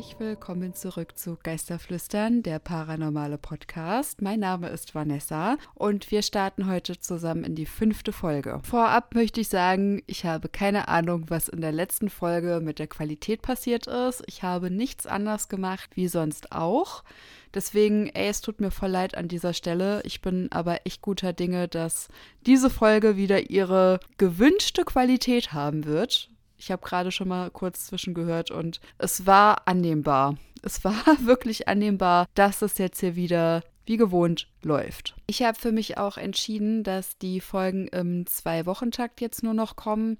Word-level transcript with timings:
Herzlich 0.00 0.18
willkommen 0.18 0.72
zurück 0.72 1.18
zu 1.18 1.36
Geisterflüstern, 1.42 2.42
der 2.42 2.58
paranormale 2.58 3.36
Podcast. 3.36 4.22
Mein 4.22 4.40
Name 4.40 4.70
ist 4.70 4.94
Vanessa 4.94 5.58
und 5.74 6.10
wir 6.10 6.22
starten 6.22 6.66
heute 6.70 6.98
zusammen 6.98 7.44
in 7.44 7.54
die 7.54 7.66
fünfte 7.66 8.10
Folge. 8.10 8.60
Vorab 8.62 9.14
möchte 9.14 9.42
ich 9.42 9.48
sagen, 9.48 10.02
ich 10.06 10.24
habe 10.24 10.48
keine 10.48 10.88
Ahnung, 10.88 11.26
was 11.28 11.50
in 11.50 11.60
der 11.60 11.72
letzten 11.72 12.08
Folge 12.08 12.60
mit 12.62 12.78
der 12.78 12.86
Qualität 12.86 13.42
passiert 13.42 13.88
ist. 13.88 14.22
Ich 14.26 14.42
habe 14.42 14.70
nichts 14.70 15.06
anders 15.06 15.50
gemacht 15.50 15.90
wie 15.96 16.08
sonst 16.08 16.50
auch. 16.50 17.04
Deswegen, 17.52 18.06
ey, 18.06 18.28
es 18.28 18.40
tut 18.40 18.58
mir 18.58 18.70
voll 18.70 18.88
leid 18.88 19.18
an 19.18 19.28
dieser 19.28 19.52
Stelle. 19.52 20.00
Ich 20.04 20.22
bin 20.22 20.50
aber 20.50 20.86
echt 20.86 21.02
guter 21.02 21.34
Dinge, 21.34 21.68
dass 21.68 22.08
diese 22.46 22.70
Folge 22.70 23.18
wieder 23.18 23.50
ihre 23.50 24.00
gewünschte 24.16 24.84
Qualität 24.84 25.52
haben 25.52 25.84
wird. 25.84 26.29
Ich 26.60 26.70
habe 26.70 26.86
gerade 26.86 27.10
schon 27.10 27.28
mal 27.28 27.50
kurz 27.50 27.86
zwischengehört 27.86 28.50
und 28.50 28.80
es 28.98 29.24
war 29.26 29.66
annehmbar. 29.66 30.36
Es 30.62 30.84
war 30.84 30.92
wirklich 31.24 31.68
annehmbar, 31.68 32.26
dass 32.34 32.60
es 32.60 32.76
jetzt 32.76 33.00
hier 33.00 33.16
wieder 33.16 33.62
wie 33.86 33.96
gewohnt 33.96 34.46
läuft. 34.62 35.16
Ich 35.26 35.42
habe 35.42 35.58
für 35.58 35.72
mich 35.72 35.96
auch 35.96 36.18
entschieden, 36.18 36.84
dass 36.84 37.16
die 37.16 37.40
Folgen 37.40 37.88
im 37.88 38.26
Zwei-Wochen-Takt 38.26 39.22
jetzt 39.22 39.42
nur 39.42 39.54
noch 39.54 39.74
kommen. 39.74 40.18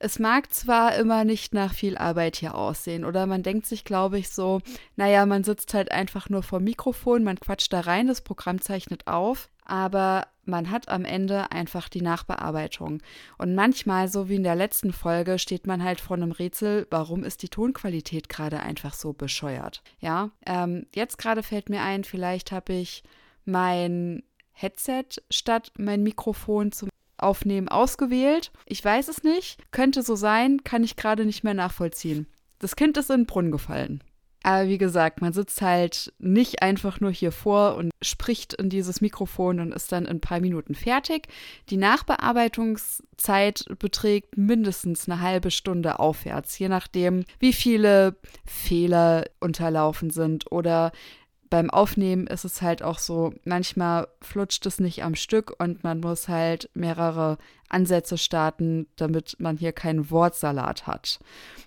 Es 0.00 0.18
mag 0.18 0.52
zwar 0.52 0.94
immer 0.96 1.24
nicht 1.24 1.54
nach 1.54 1.74
viel 1.74 1.98
Arbeit 1.98 2.36
hier 2.36 2.54
aussehen 2.54 3.04
oder 3.04 3.26
man 3.26 3.42
denkt 3.42 3.66
sich, 3.66 3.84
glaube 3.84 4.18
ich, 4.18 4.30
so, 4.30 4.60
naja, 4.96 5.26
man 5.26 5.42
sitzt 5.42 5.74
halt 5.74 5.90
einfach 5.90 6.28
nur 6.28 6.42
vor 6.42 6.60
Mikrofon, 6.60 7.24
man 7.24 7.40
quatscht 7.40 7.72
da 7.72 7.80
rein, 7.80 8.06
das 8.06 8.20
Programm 8.20 8.60
zeichnet 8.60 9.06
auf, 9.08 9.48
aber 9.64 10.28
man 10.44 10.70
hat 10.70 10.88
am 10.88 11.04
Ende 11.04 11.50
einfach 11.52 11.88
die 11.88 12.00
Nachbearbeitung. 12.00 13.02
Und 13.36 13.54
manchmal, 13.54 14.08
so 14.08 14.28
wie 14.28 14.36
in 14.36 14.44
der 14.44 14.56
letzten 14.56 14.92
Folge, 14.92 15.38
steht 15.38 15.66
man 15.66 15.84
halt 15.84 16.00
vor 16.00 16.16
einem 16.16 16.32
Rätsel, 16.32 16.86
warum 16.90 17.24
ist 17.24 17.42
die 17.42 17.50
Tonqualität 17.50 18.28
gerade 18.28 18.60
einfach 18.60 18.94
so 18.94 19.12
bescheuert? 19.12 19.82
Ja, 20.00 20.30
ähm, 20.46 20.86
jetzt 20.94 21.18
gerade 21.18 21.42
fällt 21.42 21.68
mir 21.68 21.82
ein, 21.82 22.04
vielleicht 22.04 22.50
habe 22.50 22.72
ich 22.72 23.02
mein 23.44 24.22
Headset 24.52 25.04
statt 25.30 25.72
mein 25.76 26.02
Mikrofon 26.02 26.72
zum 26.72 26.88
Aufnehmen 27.18 27.68
ausgewählt. 27.68 28.52
Ich 28.66 28.84
weiß 28.84 29.08
es 29.08 29.22
nicht. 29.22 29.58
Könnte 29.70 30.02
so 30.02 30.16
sein, 30.16 30.64
kann 30.64 30.84
ich 30.84 30.96
gerade 30.96 31.24
nicht 31.24 31.44
mehr 31.44 31.54
nachvollziehen. 31.54 32.26
Das 32.58 32.76
Kind 32.76 32.96
ist 32.96 33.10
in 33.10 33.20
den 33.20 33.26
Brunnen 33.26 33.52
gefallen. 33.52 34.02
Aber 34.44 34.68
wie 34.68 34.78
gesagt, 34.78 35.20
man 35.20 35.32
sitzt 35.32 35.60
halt 35.62 36.12
nicht 36.18 36.62
einfach 36.62 37.00
nur 37.00 37.10
hier 37.10 37.32
vor 37.32 37.76
und 37.76 37.90
spricht 38.02 38.54
in 38.54 38.70
dieses 38.70 39.00
Mikrofon 39.00 39.58
und 39.58 39.72
ist 39.72 39.90
dann 39.90 40.04
in 40.04 40.10
ein 40.10 40.20
paar 40.20 40.40
Minuten 40.40 40.74
fertig. 40.74 41.26
Die 41.70 41.76
Nachbearbeitungszeit 41.76 43.64
beträgt 43.78 44.38
mindestens 44.38 45.08
eine 45.08 45.20
halbe 45.20 45.50
Stunde 45.50 45.98
aufwärts, 45.98 46.58
je 46.58 46.68
nachdem, 46.68 47.24
wie 47.40 47.52
viele 47.52 48.16
Fehler 48.46 49.24
unterlaufen 49.40 50.10
sind 50.10 50.50
oder 50.52 50.92
beim 51.50 51.70
Aufnehmen 51.70 52.26
ist 52.26 52.44
es 52.44 52.62
halt 52.62 52.82
auch 52.82 52.98
so, 52.98 53.32
manchmal 53.44 54.08
flutscht 54.20 54.66
es 54.66 54.80
nicht 54.80 55.02
am 55.02 55.14
Stück 55.14 55.54
und 55.58 55.84
man 55.84 56.00
muss 56.00 56.28
halt 56.28 56.70
mehrere 56.74 57.38
Ansätze 57.68 58.18
starten, 58.18 58.86
damit 58.96 59.36
man 59.38 59.56
hier 59.56 59.72
keinen 59.72 60.10
Wortsalat 60.10 60.86
hat. 60.86 61.18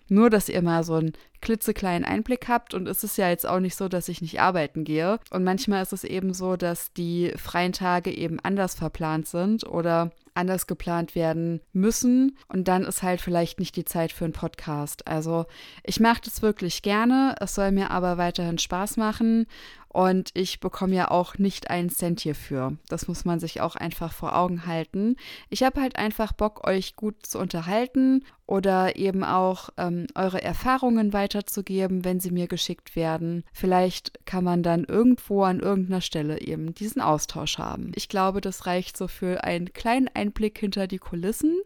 Nur, 0.07 0.29
dass 0.29 0.49
ihr 0.49 0.61
mal 0.61 0.83
so 0.83 0.95
einen 0.95 1.13
klitzekleinen 1.41 2.05
Einblick 2.05 2.47
habt 2.47 2.73
und 2.73 2.87
es 2.87 3.03
ist 3.03 3.17
ja 3.17 3.29
jetzt 3.29 3.47
auch 3.47 3.59
nicht 3.59 3.75
so, 3.75 3.87
dass 3.87 4.09
ich 4.09 4.21
nicht 4.21 4.39
arbeiten 4.39 4.83
gehe. 4.83 5.19
Und 5.29 5.43
manchmal 5.43 5.81
ist 5.81 5.93
es 5.93 6.03
eben 6.03 6.33
so, 6.33 6.55
dass 6.55 6.93
die 6.93 7.33
freien 7.37 7.73
Tage 7.73 8.11
eben 8.11 8.39
anders 8.39 8.75
verplant 8.75 9.27
sind 9.27 9.65
oder 9.65 10.11
anders 10.33 10.67
geplant 10.67 11.15
werden 11.15 11.61
müssen. 11.73 12.37
Und 12.47 12.67
dann 12.67 12.83
ist 12.83 13.03
halt 13.03 13.21
vielleicht 13.21 13.59
nicht 13.59 13.75
die 13.75 13.85
Zeit 13.85 14.11
für 14.11 14.25
einen 14.25 14.33
Podcast. 14.33 15.07
Also 15.07 15.45
ich 15.83 15.99
mache 15.99 16.21
das 16.23 16.41
wirklich 16.41 16.81
gerne, 16.81 17.35
es 17.39 17.55
soll 17.55 17.71
mir 17.71 17.91
aber 17.91 18.17
weiterhin 18.17 18.57
Spaß 18.57 18.97
machen 18.97 19.47
und 19.93 20.31
ich 20.35 20.61
bekomme 20.61 20.95
ja 20.95 21.11
auch 21.11 21.37
nicht 21.37 21.69
einen 21.69 21.89
Cent 21.89 22.21
hierfür. 22.21 22.77
Das 22.87 23.09
muss 23.09 23.25
man 23.25 23.41
sich 23.41 23.59
auch 23.59 23.75
einfach 23.75 24.13
vor 24.13 24.37
Augen 24.37 24.65
halten. 24.65 25.17
Ich 25.49 25.63
habe 25.63 25.81
halt 25.81 25.97
einfach 25.97 26.31
Bock, 26.31 26.65
euch 26.65 26.95
gut 26.95 27.25
zu 27.25 27.39
unterhalten 27.39 28.23
oder 28.47 28.95
eben 28.95 29.25
auch 29.25 29.69
ähm, 29.77 30.07
eure 30.15 30.41
Erfahrungen 30.41 31.11
weiterzugeben, 31.11 32.05
wenn 32.05 32.21
sie 32.21 32.31
mir 32.31 32.47
geschickt 32.47 32.95
werden. 32.95 33.43
Vielleicht 33.51 34.25
kann 34.25 34.45
man 34.45 34.63
dann 34.63 34.85
irgendwo 34.85 35.43
an 35.43 35.59
irgendeiner 35.59 36.01
Stelle 36.01 36.39
eben 36.39 36.73
diesen 36.73 37.01
Austausch 37.01 37.57
haben. 37.57 37.91
Ich 37.95 38.07
glaube, 38.07 38.39
das 38.39 38.67
reicht 38.67 38.95
so 38.95 39.09
für 39.09 39.43
einen 39.43 39.73
kleinen 39.73 40.07
Einblick 40.13 40.57
hinter 40.57 40.87
die 40.87 40.99
Kulissen. 40.99 41.57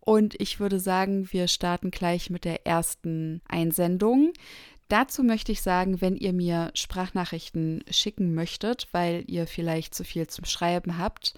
Und 0.00 0.34
ich 0.40 0.60
würde 0.60 0.80
sagen, 0.80 1.28
wir 1.30 1.46
starten 1.46 1.90
gleich 1.90 2.30
mit 2.30 2.44
der 2.44 2.66
ersten 2.66 3.42
Einsendung. 3.48 4.32
Dazu 4.90 5.22
möchte 5.22 5.52
ich 5.52 5.62
sagen, 5.62 6.00
wenn 6.00 6.16
ihr 6.16 6.32
mir 6.32 6.72
Sprachnachrichten 6.74 7.84
schicken 7.88 8.34
möchtet, 8.34 8.88
weil 8.90 9.22
ihr 9.28 9.46
vielleicht 9.46 9.94
zu 9.94 10.02
viel 10.02 10.26
zum 10.26 10.44
Schreiben 10.46 10.98
habt, 10.98 11.34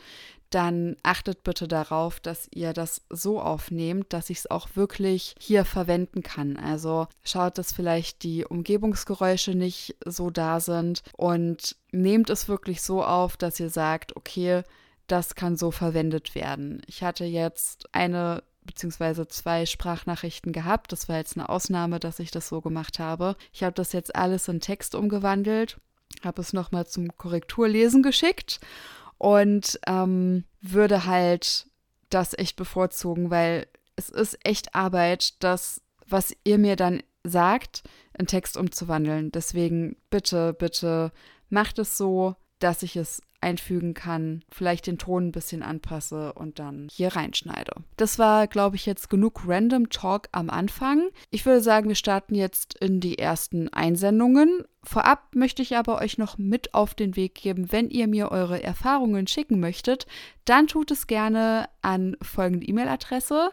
dann 0.48 0.96
achtet 1.02 1.44
bitte 1.44 1.68
darauf, 1.68 2.18
dass 2.18 2.48
ihr 2.50 2.72
das 2.72 3.02
so 3.10 3.42
aufnehmt, 3.42 4.10
dass 4.14 4.30
ich 4.30 4.38
es 4.38 4.50
auch 4.50 4.70
wirklich 4.74 5.34
hier 5.38 5.66
verwenden 5.66 6.22
kann. 6.22 6.56
Also 6.56 7.08
schaut, 7.22 7.58
dass 7.58 7.74
vielleicht 7.74 8.22
die 8.22 8.46
Umgebungsgeräusche 8.46 9.54
nicht 9.54 9.96
so 10.06 10.30
da 10.30 10.58
sind 10.58 11.02
und 11.18 11.76
nehmt 11.90 12.30
es 12.30 12.48
wirklich 12.48 12.80
so 12.80 13.04
auf, 13.04 13.36
dass 13.36 13.60
ihr 13.60 13.68
sagt, 13.68 14.16
okay, 14.16 14.62
das 15.08 15.34
kann 15.34 15.58
so 15.58 15.70
verwendet 15.70 16.34
werden. 16.34 16.80
Ich 16.86 17.02
hatte 17.02 17.26
jetzt 17.26 17.94
eine 17.94 18.42
beziehungsweise 18.64 19.26
zwei 19.28 19.66
Sprachnachrichten 19.66 20.52
gehabt. 20.52 20.92
Das 20.92 21.08
war 21.08 21.16
jetzt 21.16 21.36
eine 21.36 21.48
Ausnahme, 21.48 22.00
dass 22.00 22.18
ich 22.18 22.30
das 22.30 22.48
so 22.48 22.60
gemacht 22.60 22.98
habe. 22.98 23.36
Ich 23.52 23.62
habe 23.62 23.74
das 23.74 23.92
jetzt 23.92 24.14
alles 24.14 24.48
in 24.48 24.60
Text 24.60 24.94
umgewandelt, 24.94 25.78
habe 26.22 26.40
es 26.40 26.52
nochmal 26.52 26.86
zum 26.86 27.16
Korrekturlesen 27.16 28.02
geschickt 28.02 28.60
und 29.18 29.78
ähm, 29.86 30.44
würde 30.60 31.06
halt 31.06 31.66
das 32.10 32.36
echt 32.36 32.56
bevorzugen, 32.56 33.30
weil 33.30 33.66
es 33.96 34.08
ist 34.08 34.38
echt 34.44 34.74
Arbeit, 34.74 35.42
das, 35.42 35.80
was 36.06 36.34
ihr 36.44 36.58
mir 36.58 36.76
dann 36.76 37.02
sagt, 37.24 37.82
in 38.18 38.26
Text 38.26 38.56
umzuwandeln. 38.56 39.32
Deswegen 39.32 39.96
bitte, 40.10 40.52
bitte 40.52 41.12
macht 41.48 41.78
es 41.78 41.96
so, 41.96 42.36
dass 42.58 42.82
ich 42.82 42.96
es 42.96 43.22
einfügen 43.42 43.94
kann, 43.94 44.44
vielleicht 44.50 44.86
den 44.86 44.98
Ton 44.98 45.28
ein 45.28 45.32
bisschen 45.32 45.62
anpasse 45.62 46.32
und 46.32 46.58
dann 46.58 46.88
hier 46.90 47.14
reinschneide. 47.14 47.72
Das 47.96 48.18
war, 48.18 48.46
glaube 48.46 48.76
ich, 48.76 48.86
jetzt 48.86 49.10
genug 49.10 49.42
Random 49.46 49.90
Talk 49.90 50.28
am 50.32 50.50
Anfang. 50.50 51.08
Ich 51.30 51.44
würde 51.44 51.60
sagen, 51.60 51.88
wir 51.88 51.96
starten 51.96 52.34
jetzt 52.34 52.78
in 52.78 53.00
die 53.00 53.18
ersten 53.18 53.68
Einsendungen. 53.68 54.64
Vorab 54.84 55.34
möchte 55.34 55.62
ich 55.62 55.76
aber 55.76 56.00
euch 56.00 56.18
noch 56.18 56.38
mit 56.38 56.74
auf 56.74 56.94
den 56.94 57.16
Weg 57.16 57.34
geben, 57.34 57.70
wenn 57.70 57.90
ihr 57.90 58.08
mir 58.08 58.30
eure 58.30 58.62
Erfahrungen 58.62 59.26
schicken 59.26 59.60
möchtet, 59.60 60.06
dann 60.44 60.66
tut 60.66 60.90
es 60.90 61.06
gerne 61.06 61.68
an 61.82 62.16
folgende 62.20 62.66
E-Mail-Adresse 62.66 63.50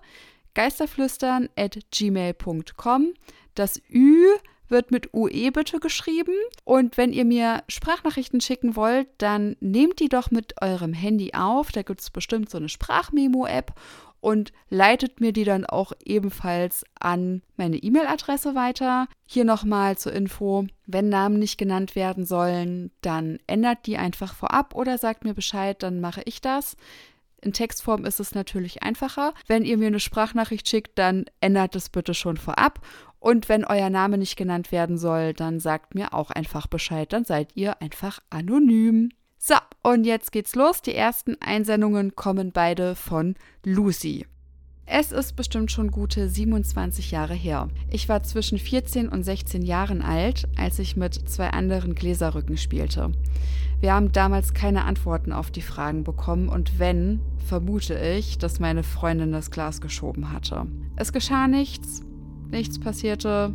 geisterflüstern 0.56 1.50
at 1.56 1.80
gmail.com. 1.92 3.14
Das 3.56 3.82
Ü 3.90 4.26
wird 4.70 4.92
mit 4.92 5.14
UE 5.14 5.52
bitte 5.52 5.80
geschrieben. 5.80 6.34
Und 6.64 6.98
wenn 6.98 7.14
ihr 7.14 7.26
mir 7.26 7.64
Sprachnachrichten 7.68 8.42
schicken 8.42 8.76
wollt, 8.76 9.08
dann 9.18 9.56
nehmt 9.60 10.00
die 10.00 10.10
doch 10.10 10.32
mit 10.32 10.62
eurem 10.62 10.94
Handy 10.94 11.32
auf. 11.34 11.72
Da 11.72 11.82
gibt 11.82 12.02
es 12.02 12.10
bestimmt 12.10 12.50
so 12.50 12.58
eine 12.58 12.70
Sprachmemo-App 12.70 13.74
und 14.22 14.52
leitet 14.70 15.22
mir 15.22 15.32
die 15.32 15.44
dann 15.44 15.66
auch 15.66 15.94
ebenfalls 16.04 16.84
an 17.00 17.42
meine 17.56 17.78
E-Mail-Adresse 17.78 18.56
weiter. 18.56 19.08
Hier 19.26 19.46
nochmal 19.46 19.98
zur 19.98 20.14
Info, 20.14 20.68
wenn 20.86 21.10
Namen 21.10 21.40
nicht 21.40 21.58
genannt 21.58 21.96
werden 21.96 22.26
sollen, 22.26 22.92
dann 23.02 23.40
ändert 23.48 23.86
die 23.86 23.98
einfach 23.98 24.34
vorab 24.34 24.76
oder 24.76 24.98
sagt 24.98 25.24
mir 25.24 25.34
Bescheid, 25.34 25.82
dann 25.82 26.02
mache 26.02 26.22
ich 26.26 26.42
das. 26.42 26.76
In 27.42 27.54
Textform 27.54 28.04
ist 28.04 28.20
es 28.20 28.36
natürlich 28.36 28.84
einfacher. 28.84 29.34
Wenn 29.48 29.64
ihr 29.64 29.78
mir 29.78 29.88
eine 29.88 30.02
Sprachnachricht 30.02 30.68
schickt, 30.68 31.00
dann 31.00 31.26
ändert 31.40 31.76
es 31.76 31.90
bitte 31.90 32.14
schon 32.14 32.36
vorab 32.36 32.82
und 33.20 33.50
wenn 33.50 33.66
euer 33.66 33.90
Name 33.90 34.18
nicht 34.18 34.36
genannt 34.36 34.72
werden 34.72 34.98
soll, 34.98 35.34
dann 35.34 35.60
sagt 35.60 35.96
mir 35.96 36.14
auch 36.14 36.32
einfach 36.32 36.68
Bescheid, 36.68 37.12
dann 37.12 37.26
seid 37.26 37.56
ihr 37.56 37.82
einfach 37.82 38.20
anonym. 38.30 39.10
So, 39.38 39.56
und 39.84 40.06
jetzt 40.06 40.32
geht's 40.32 40.56
los. 40.56 40.82
Die 40.82 40.96
ersten 40.96 41.36
Einsendungen 41.42 42.16
kommen 42.16 42.52
beide 42.52 42.96
von 42.96 43.36
Lucy. 43.64 44.26
Es 44.92 45.12
ist 45.12 45.36
bestimmt 45.36 45.72
schon 45.72 45.92
gute 45.92 46.28
27 46.28 47.12
Jahre 47.12 47.36
her. 47.36 47.68
Ich 47.92 48.10
war 48.10 48.24
zwischen 48.24 48.58
14 48.58 49.08
und 49.08 49.24
16 49.24 49.62
Jahren 49.62 50.02
alt, 50.02 50.48
als 50.58 50.80
ich 50.80 50.98
mit 50.98 51.14
zwei 51.30 51.52
anderen 51.52 51.94
Gläserrücken 51.94 52.58
spielte. 52.58 53.12
Wir 53.82 53.94
haben 53.94 54.12
damals 54.12 54.54
keine 54.54 54.86
Antworten 54.86 55.32
auf 55.32 55.52
die 55.52 55.62
Fragen 55.62 56.04
bekommen 56.04 56.50
und 56.50 56.80
wenn, 56.80 57.22
vermute 57.46 58.00
ich, 58.00 58.40
dass 58.40 58.60
meine 58.60 58.82
Freundin 58.82 59.32
das 59.32 59.52
Glas 59.52 59.80
geschoben 59.80 60.34
hatte. 60.34 60.66
Es 60.96 61.14
geschah 61.14 61.48
nichts, 61.48 62.02
Nichts 62.52 62.80
passierte. 62.80 63.54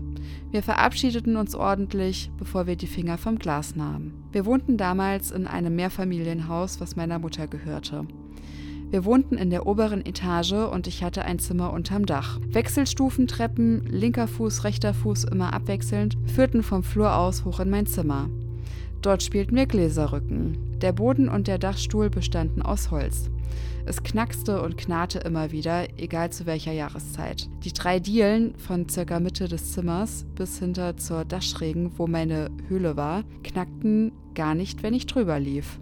Wir 0.50 0.62
verabschiedeten 0.62 1.36
uns 1.36 1.54
ordentlich, 1.54 2.30
bevor 2.38 2.66
wir 2.66 2.76
die 2.76 2.86
Finger 2.86 3.18
vom 3.18 3.38
Glas 3.38 3.74
nahmen. 3.74 4.24
Wir 4.30 4.46
wohnten 4.46 4.76
damals 4.76 5.32
in 5.32 5.46
einem 5.46 5.74
Mehrfamilienhaus, 5.74 6.80
was 6.80 6.94
meiner 6.94 7.18
Mutter 7.18 7.48
gehörte. 7.48 8.06
Wir 8.90 9.04
wohnten 9.04 9.36
in 9.36 9.50
der 9.50 9.66
oberen 9.66 10.06
Etage 10.06 10.52
und 10.52 10.86
ich 10.86 11.02
hatte 11.02 11.24
ein 11.24 11.40
Zimmer 11.40 11.72
unterm 11.72 12.06
Dach. 12.06 12.38
Wechselstufentreppen, 12.46 13.84
linker 13.86 14.28
Fuß, 14.28 14.62
rechter 14.62 14.94
Fuß 14.94 15.24
immer 15.24 15.52
abwechselnd, 15.52 16.16
führten 16.26 16.62
vom 16.62 16.84
Flur 16.84 17.16
aus 17.16 17.44
hoch 17.44 17.58
in 17.58 17.70
mein 17.70 17.86
Zimmer. 17.86 18.28
Dort 19.04 19.22
spielten 19.22 19.54
wir 19.54 19.66
Gläserrücken. 19.66 20.56
Der 20.80 20.92
Boden 20.92 21.28
und 21.28 21.46
der 21.46 21.58
Dachstuhl 21.58 22.08
bestanden 22.08 22.62
aus 22.62 22.90
Holz. 22.90 23.28
Es 23.84 24.02
knackste 24.02 24.62
und 24.62 24.78
knarrte 24.78 25.18
immer 25.18 25.52
wieder, 25.52 25.86
egal 25.98 26.30
zu 26.30 26.46
welcher 26.46 26.72
Jahreszeit. 26.72 27.50
Die 27.64 27.74
drei 27.74 28.00
Dielen 28.00 28.56
von 28.56 28.88
circa 28.88 29.20
Mitte 29.20 29.46
des 29.46 29.72
Zimmers 29.72 30.24
bis 30.36 30.58
hinter 30.58 30.96
zur 30.96 31.26
Dachschrägen, 31.26 31.92
wo 31.98 32.06
meine 32.06 32.48
Höhle 32.68 32.96
war, 32.96 33.24
knackten 33.42 34.10
gar 34.34 34.54
nicht, 34.54 34.82
wenn 34.82 34.94
ich 34.94 35.04
drüber 35.04 35.38
lief. 35.38 35.78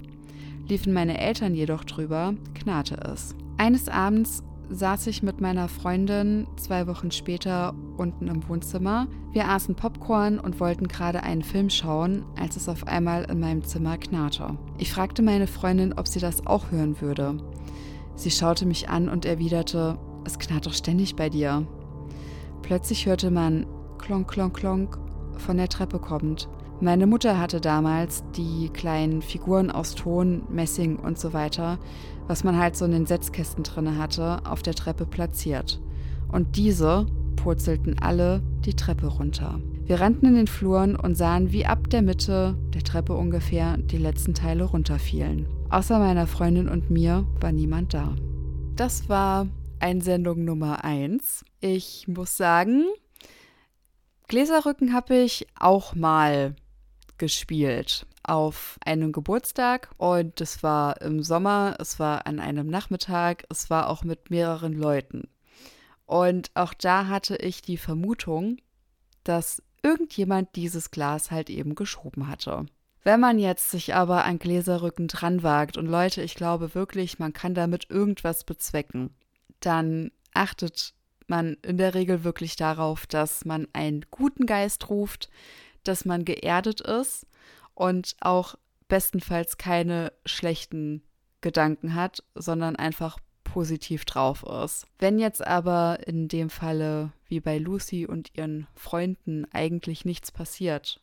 Liefen 0.66 0.92
meine 0.92 1.20
Eltern 1.20 1.54
jedoch 1.54 1.84
drüber, 1.84 2.34
knarrte 2.54 2.96
es. 2.96 3.36
Eines 3.56 3.88
Abends 3.88 4.42
saß 4.72 5.06
ich 5.08 5.22
mit 5.22 5.40
meiner 5.40 5.68
Freundin 5.68 6.46
zwei 6.56 6.86
Wochen 6.86 7.10
später 7.10 7.74
unten 7.96 8.28
im 8.28 8.48
Wohnzimmer. 8.48 9.06
Wir 9.32 9.48
aßen 9.48 9.74
Popcorn 9.74 10.38
und 10.38 10.60
wollten 10.60 10.88
gerade 10.88 11.22
einen 11.22 11.42
Film 11.42 11.68
schauen, 11.68 12.24
als 12.40 12.56
es 12.56 12.68
auf 12.68 12.86
einmal 12.86 13.24
in 13.30 13.38
meinem 13.38 13.62
Zimmer 13.64 13.98
knarrte. 13.98 14.56
Ich 14.78 14.92
fragte 14.92 15.22
meine 15.22 15.46
Freundin, 15.46 15.92
ob 15.92 16.08
sie 16.08 16.20
das 16.20 16.46
auch 16.46 16.70
hören 16.70 17.00
würde. 17.00 17.36
Sie 18.14 18.30
schaute 18.30 18.66
mich 18.66 18.88
an 18.88 19.08
und 19.08 19.24
erwiderte, 19.24 19.98
es 20.24 20.38
knarrt 20.38 20.66
doch 20.66 20.74
ständig 20.74 21.16
bei 21.16 21.28
dir. 21.28 21.66
Plötzlich 22.62 23.06
hörte 23.06 23.30
man 23.30 23.66
klonk, 23.98 24.28
klonk, 24.28 24.56
klonk 24.56 24.98
von 25.36 25.56
der 25.56 25.68
Treppe 25.68 25.98
kommend. 25.98 26.48
Meine 26.82 27.06
Mutter 27.06 27.38
hatte 27.38 27.60
damals 27.60 28.24
die 28.36 28.68
kleinen 28.68 29.22
Figuren 29.22 29.70
aus 29.70 29.94
Ton, 29.94 30.42
Messing 30.50 30.96
und 30.96 31.16
so 31.16 31.32
weiter, 31.32 31.78
was 32.26 32.42
man 32.42 32.58
halt 32.58 32.74
so 32.74 32.84
in 32.84 32.90
den 32.90 33.06
Setzkästen 33.06 33.62
drinne 33.62 33.98
hatte, 33.98 34.40
auf 34.44 34.62
der 34.62 34.74
Treppe 34.74 35.06
platziert. 35.06 35.80
Und 36.26 36.56
diese 36.56 37.06
purzelten 37.36 38.00
alle 38.00 38.42
die 38.64 38.74
Treppe 38.74 39.06
runter. 39.06 39.60
Wir 39.84 40.00
rannten 40.00 40.26
in 40.26 40.34
den 40.34 40.48
Fluren 40.48 40.96
und 40.96 41.14
sahen, 41.14 41.52
wie 41.52 41.66
ab 41.66 41.88
der 41.88 42.02
Mitte 42.02 42.58
der 42.74 42.82
Treppe 42.82 43.14
ungefähr 43.14 43.78
die 43.78 43.98
letzten 43.98 44.34
Teile 44.34 44.64
runterfielen. 44.64 45.46
Außer 45.70 46.00
meiner 46.00 46.26
Freundin 46.26 46.68
und 46.68 46.90
mir 46.90 47.24
war 47.40 47.52
niemand 47.52 47.94
da. 47.94 48.16
Das 48.74 49.08
war 49.08 49.46
Einsendung 49.78 50.44
Nummer 50.44 50.82
1. 50.82 51.44
Ich 51.60 52.08
muss 52.08 52.36
sagen, 52.36 52.86
Gläserrücken 54.26 54.92
habe 54.94 55.14
ich 55.14 55.46
auch 55.60 55.94
mal 55.94 56.56
gespielt 57.22 58.04
auf 58.24 58.80
einem 58.84 59.12
Geburtstag 59.12 59.90
und 59.96 60.40
es 60.40 60.64
war 60.64 61.00
im 61.02 61.22
Sommer, 61.22 61.76
es 61.78 62.00
war 62.00 62.26
an 62.26 62.40
einem 62.40 62.66
Nachmittag, 62.66 63.44
es 63.48 63.70
war 63.70 63.88
auch 63.88 64.02
mit 64.02 64.30
mehreren 64.30 64.72
Leuten. 64.72 65.28
Und 66.04 66.50
auch 66.54 66.74
da 66.74 67.06
hatte 67.06 67.36
ich 67.36 67.62
die 67.62 67.76
Vermutung, 67.76 68.56
dass 69.22 69.62
irgendjemand 69.84 70.56
dieses 70.56 70.90
Glas 70.90 71.30
halt 71.30 71.48
eben 71.48 71.76
geschoben 71.76 72.26
hatte. 72.26 72.66
Wenn 73.04 73.20
man 73.20 73.38
jetzt 73.38 73.70
sich 73.70 73.94
aber 73.94 74.24
an 74.24 74.40
Gläserrücken 74.40 75.06
dran 75.06 75.44
wagt 75.44 75.76
und 75.76 75.86
Leute, 75.86 76.22
ich 76.22 76.34
glaube 76.34 76.74
wirklich, 76.74 77.20
man 77.20 77.32
kann 77.32 77.54
damit 77.54 77.88
irgendwas 77.88 78.42
bezwecken, 78.42 79.10
dann 79.60 80.10
achtet 80.34 80.92
man 81.28 81.56
in 81.62 81.78
der 81.78 81.94
Regel 81.94 82.24
wirklich 82.24 82.56
darauf, 82.56 83.06
dass 83.06 83.44
man 83.44 83.68
einen 83.74 84.06
guten 84.10 84.44
Geist 84.44 84.90
ruft, 84.90 85.30
dass 85.84 86.04
man 86.04 86.24
geerdet 86.24 86.80
ist 86.80 87.26
und 87.74 88.16
auch 88.20 88.54
bestenfalls 88.88 89.56
keine 89.56 90.12
schlechten 90.26 91.02
Gedanken 91.40 91.94
hat, 91.94 92.22
sondern 92.34 92.76
einfach 92.76 93.18
positiv 93.44 94.04
drauf 94.04 94.44
ist. 94.64 94.86
Wenn 94.98 95.18
jetzt 95.18 95.46
aber 95.46 96.06
in 96.06 96.28
dem 96.28 96.50
Falle 96.50 97.12
wie 97.26 97.40
bei 97.40 97.58
Lucy 97.58 98.06
und 98.06 98.30
ihren 98.34 98.66
Freunden 98.74 99.46
eigentlich 99.52 100.04
nichts 100.04 100.32
passiert 100.32 101.00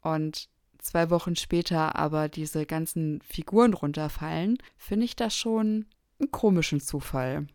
und 0.00 0.48
zwei 0.78 1.10
Wochen 1.10 1.36
später 1.36 1.96
aber 1.96 2.28
diese 2.28 2.66
ganzen 2.66 3.20
Figuren 3.22 3.74
runterfallen, 3.74 4.58
finde 4.76 5.04
ich 5.04 5.16
das 5.16 5.34
schon 5.36 5.86
einen 6.20 6.30
komischen 6.30 6.80
Zufall. 6.80 7.46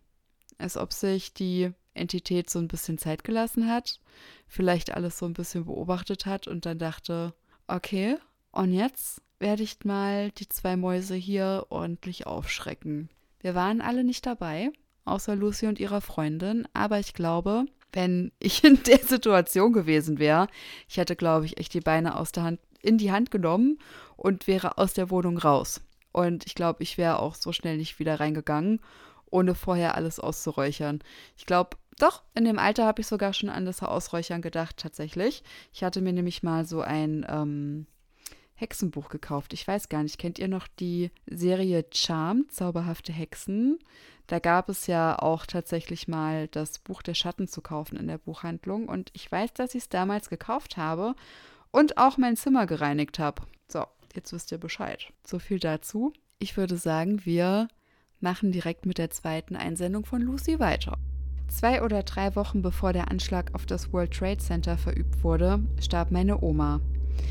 Als 0.57 0.77
ob 0.77 0.91
sich 0.93 1.33
die 1.33 1.71
Entität 1.97 2.49
so 2.49 2.59
ein 2.59 2.67
bisschen 2.67 2.97
Zeit 2.97 3.23
gelassen 3.23 3.69
hat, 3.69 3.99
vielleicht 4.47 4.93
alles 4.93 5.17
so 5.17 5.25
ein 5.25 5.33
bisschen 5.33 5.65
beobachtet 5.65 6.25
hat 6.25 6.47
und 6.47 6.65
dann 6.65 6.79
dachte, 6.79 7.33
okay, 7.67 8.17
und 8.51 8.73
jetzt 8.73 9.21
werde 9.39 9.63
ich 9.63 9.83
mal 9.83 10.31
die 10.31 10.49
zwei 10.49 10.75
Mäuse 10.75 11.15
hier 11.15 11.67
ordentlich 11.69 12.25
aufschrecken. 12.25 13.09
Wir 13.39 13.55
waren 13.55 13.81
alle 13.81 14.03
nicht 14.03 14.25
dabei, 14.25 14.71
außer 15.05 15.35
Lucy 15.35 15.67
und 15.67 15.79
ihrer 15.79 16.01
Freundin, 16.01 16.67
aber 16.73 16.99
ich 16.99 17.13
glaube, 17.13 17.65
wenn 17.93 18.31
ich 18.39 18.63
in 18.63 18.81
der 18.83 18.99
Situation 18.99 19.73
gewesen 19.73 20.19
wäre, 20.19 20.47
ich 20.87 20.97
hätte, 20.97 21.15
glaube 21.15 21.45
ich, 21.45 21.57
echt 21.57 21.73
die 21.73 21.81
Beine 21.81 22.17
aus 22.17 22.31
der 22.31 22.43
Hand 22.43 22.59
in 22.81 22.97
die 22.97 23.11
Hand 23.11 23.31
genommen 23.31 23.79
und 24.15 24.47
wäre 24.47 24.77
aus 24.77 24.93
der 24.93 25.09
Wohnung 25.09 25.37
raus. 25.37 25.81
Und 26.11 26.45
ich 26.45 26.55
glaube, 26.55 26.83
ich 26.83 26.97
wäre 26.97 27.19
auch 27.19 27.35
so 27.35 27.51
schnell 27.51 27.77
nicht 27.77 27.99
wieder 27.99 28.19
reingegangen, 28.19 28.81
ohne 29.29 29.55
vorher 29.55 29.95
alles 29.95 30.19
auszuräuchern. 30.19 30.99
Ich 31.37 31.45
glaube, 31.45 31.77
doch, 31.99 32.23
in 32.35 32.45
dem 32.45 32.59
Alter 32.59 32.85
habe 32.85 33.01
ich 33.01 33.07
sogar 33.07 33.33
schon 33.33 33.49
an 33.49 33.65
das 33.65 33.81
Ausräuchern 33.81 34.41
gedacht, 34.41 34.77
tatsächlich. 34.77 35.43
Ich 35.73 35.83
hatte 35.83 36.01
mir 36.01 36.13
nämlich 36.13 36.43
mal 36.43 36.65
so 36.65 36.81
ein 36.81 37.25
ähm, 37.27 37.87
Hexenbuch 38.53 39.09
gekauft. 39.09 39.53
Ich 39.53 39.67
weiß 39.67 39.89
gar 39.89 40.03
nicht, 40.03 40.19
kennt 40.19 40.37
ihr 40.37 40.47
noch 40.47 40.67
die 40.67 41.11
Serie 41.25 41.85
Charm, 41.91 42.45
Zauberhafte 42.49 43.11
Hexen? 43.11 43.79
Da 44.27 44.39
gab 44.39 44.69
es 44.69 44.87
ja 44.87 45.17
auch 45.17 45.45
tatsächlich 45.45 46.07
mal 46.07 46.47
das 46.49 46.79
Buch 46.79 47.01
der 47.01 47.13
Schatten 47.13 47.47
zu 47.47 47.61
kaufen 47.61 47.97
in 47.97 48.07
der 48.07 48.17
Buchhandlung. 48.17 48.89
Und 48.89 49.09
ich 49.13 49.31
weiß, 49.31 49.53
dass 49.53 49.73
ich 49.73 49.83
es 49.83 49.89
damals 49.89 50.29
gekauft 50.29 50.77
habe 50.77 51.15
und 51.71 51.97
auch 51.97 52.17
mein 52.17 52.35
Zimmer 52.35 52.67
gereinigt 52.67 53.19
habe. 53.19 53.43
So, 53.67 53.85
jetzt 54.13 54.33
wisst 54.33 54.51
ihr 54.51 54.59
Bescheid. 54.59 55.07
So 55.25 55.39
viel 55.39 55.59
dazu. 55.59 56.13
Ich 56.39 56.57
würde 56.57 56.77
sagen, 56.77 57.25
wir 57.25 57.69
machen 58.19 58.51
direkt 58.51 58.85
mit 58.85 58.97
der 58.97 59.09
zweiten 59.09 59.55
Einsendung 59.55 60.05
von 60.05 60.21
Lucy 60.21 60.59
weiter. 60.59 60.97
Zwei 61.47 61.81
oder 61.81 62.03
drei 62.03 62.35
Wochen 62.35 62.61
bevor 62.61 62.93
der 62.93 63.09
Anschlag 63.09 63.53
auf 63.53 63.65
das 63.65 63.93
World 63.93 64.11
Trade 64.13 64.37
Center 64.37 64.77
verübt 64.77 65.23
wurde, 65.23 65.59
starb 65.79 66.11
meine 66.11 66.41
Oma. 66.43 66.81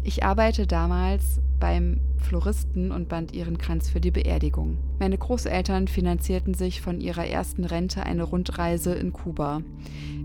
Ich 0.05 0.25
arbeite 0.25 0.67
damals 0.67 1.41
beim 1.61 2.01
Floristen 2.17 2.91
und 2.91 3.09
band 3.09 3.33
ihren 3.33 3.57
Kranz 3.57 3.89
für 3.89 4.01
die 4.01 4.11
Beerdigung. 4.11 4.79
Meine 4.99 5.17
Großeltern 5.17 5.87
finanzierten 5.87 6.55
sich 6.55 6.81
von 6.81 7.01
ihrer 7.01 7.27
ersten 7.27 7.65
Rente 7.65 8.03
eine 8.03 8.25
Rundreise 8.25 8.95
in 8.95 9.13
Kuba. 9.13 9.63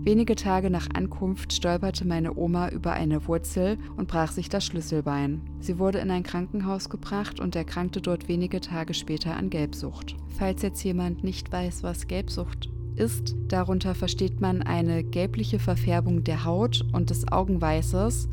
Wenige 0.02 0.34
Tage 0.34 0.68
nach 0.68 0.88
Ankunft 0.94 1.52
stolperte 1.52 2.04
meine 2.06 2.36
Oma 2.36 2.70
über 2.70 2.92
eine 2.92 3.26
Wurzel 3.28 3.78
und 3.96 4.08
brach 4.08 4.32
sich 4.32 4.48
das 4.48 4.64
Schlüsselbein. 4.64 5.42
Sie 5.60 5.78
wurde 5.78 5.98
in 5.98 6.10
ein 6.10 6.24
Krankenhaus 6.24 6.90
gebracht 6.90 7.38
und 7.38 7.54
erkrankte 7.54 8.00
dort 8.00 8.26
wenige 8.26 8.60
Tage 8.60 8.94
später 8.94 9.36
an 9.36 9.48
Gelbsucht. 9.48 10.16
Falls 10.38 10.62
jetzt 10.62 10.82
jemand 10.82 11.22
nicht 11.22 11.52
weiß, 11.52 11.82
was 11.82 12.08
Gelbsucht 12.08 12.68
ist. 13.02 13.34
Darunter 13.48 13.94
versteht 13.94 14.40
man 14.40 14.62
eine 14.62 15.02
gelbliche 15.02 15.58
Verfärbung 15.58 16.24
der 16.24 16.44
Haut 16.44 16.84
und 16.92 17.10
des 17.10 17.30
Augenweißes, 17.30 18.28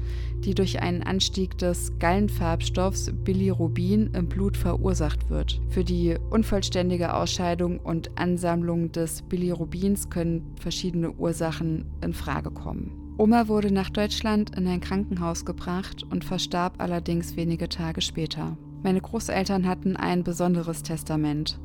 die 0.45 0.53
durch 0.53 0.81
einen 0.81 1.03
Anstieg 1.03 1.57
des 1.57 1.97
Gallenfarbstoffs 1.99 3.11
Bilirubin 3.23 4.11
im 4.13 4.29
Blut 4.29 4.55
verursacht 4.55 5.29
wird. 5.29 5.59
Für 5.69 5.83
die 5.83 6.15
unvollständige 6.29 7.13
Ausscheidung 7.13 7.79
und 7.79 8.17
Ansammlung 8.17 8.91
des 8.91 9.23
Bilirubins 9.23 10.09
können 10.09 10.53
verschiedene 10.61 11.11
Ursachen 11.11 11.85
in 12.01 12.13
Frage 12.13 12.51
kommen. 12.51 12.91
Oma 13.17 13.49
wurde 13.49 13.73
nach 13.73 13.89
Deutschland 13.89 14.55
in 14.55 14.67
ein 14.67 14.79
Krankenhaus 14.79 15.43
gebracht 15.43 16.03
und 16.09 16.23
verstarb 16.23 16.75
allerdings 16.77 17.35
wenige 17.35 17.67
Tage 17.67 18.01
später. 18.01 18.55
Meine 18.81 19.01
Großeltern 19.01 19.67
hatten 19.67 19.97
ein 19.97 20.23
besonderes 20.23 20.83
Testament. 20.83 21.59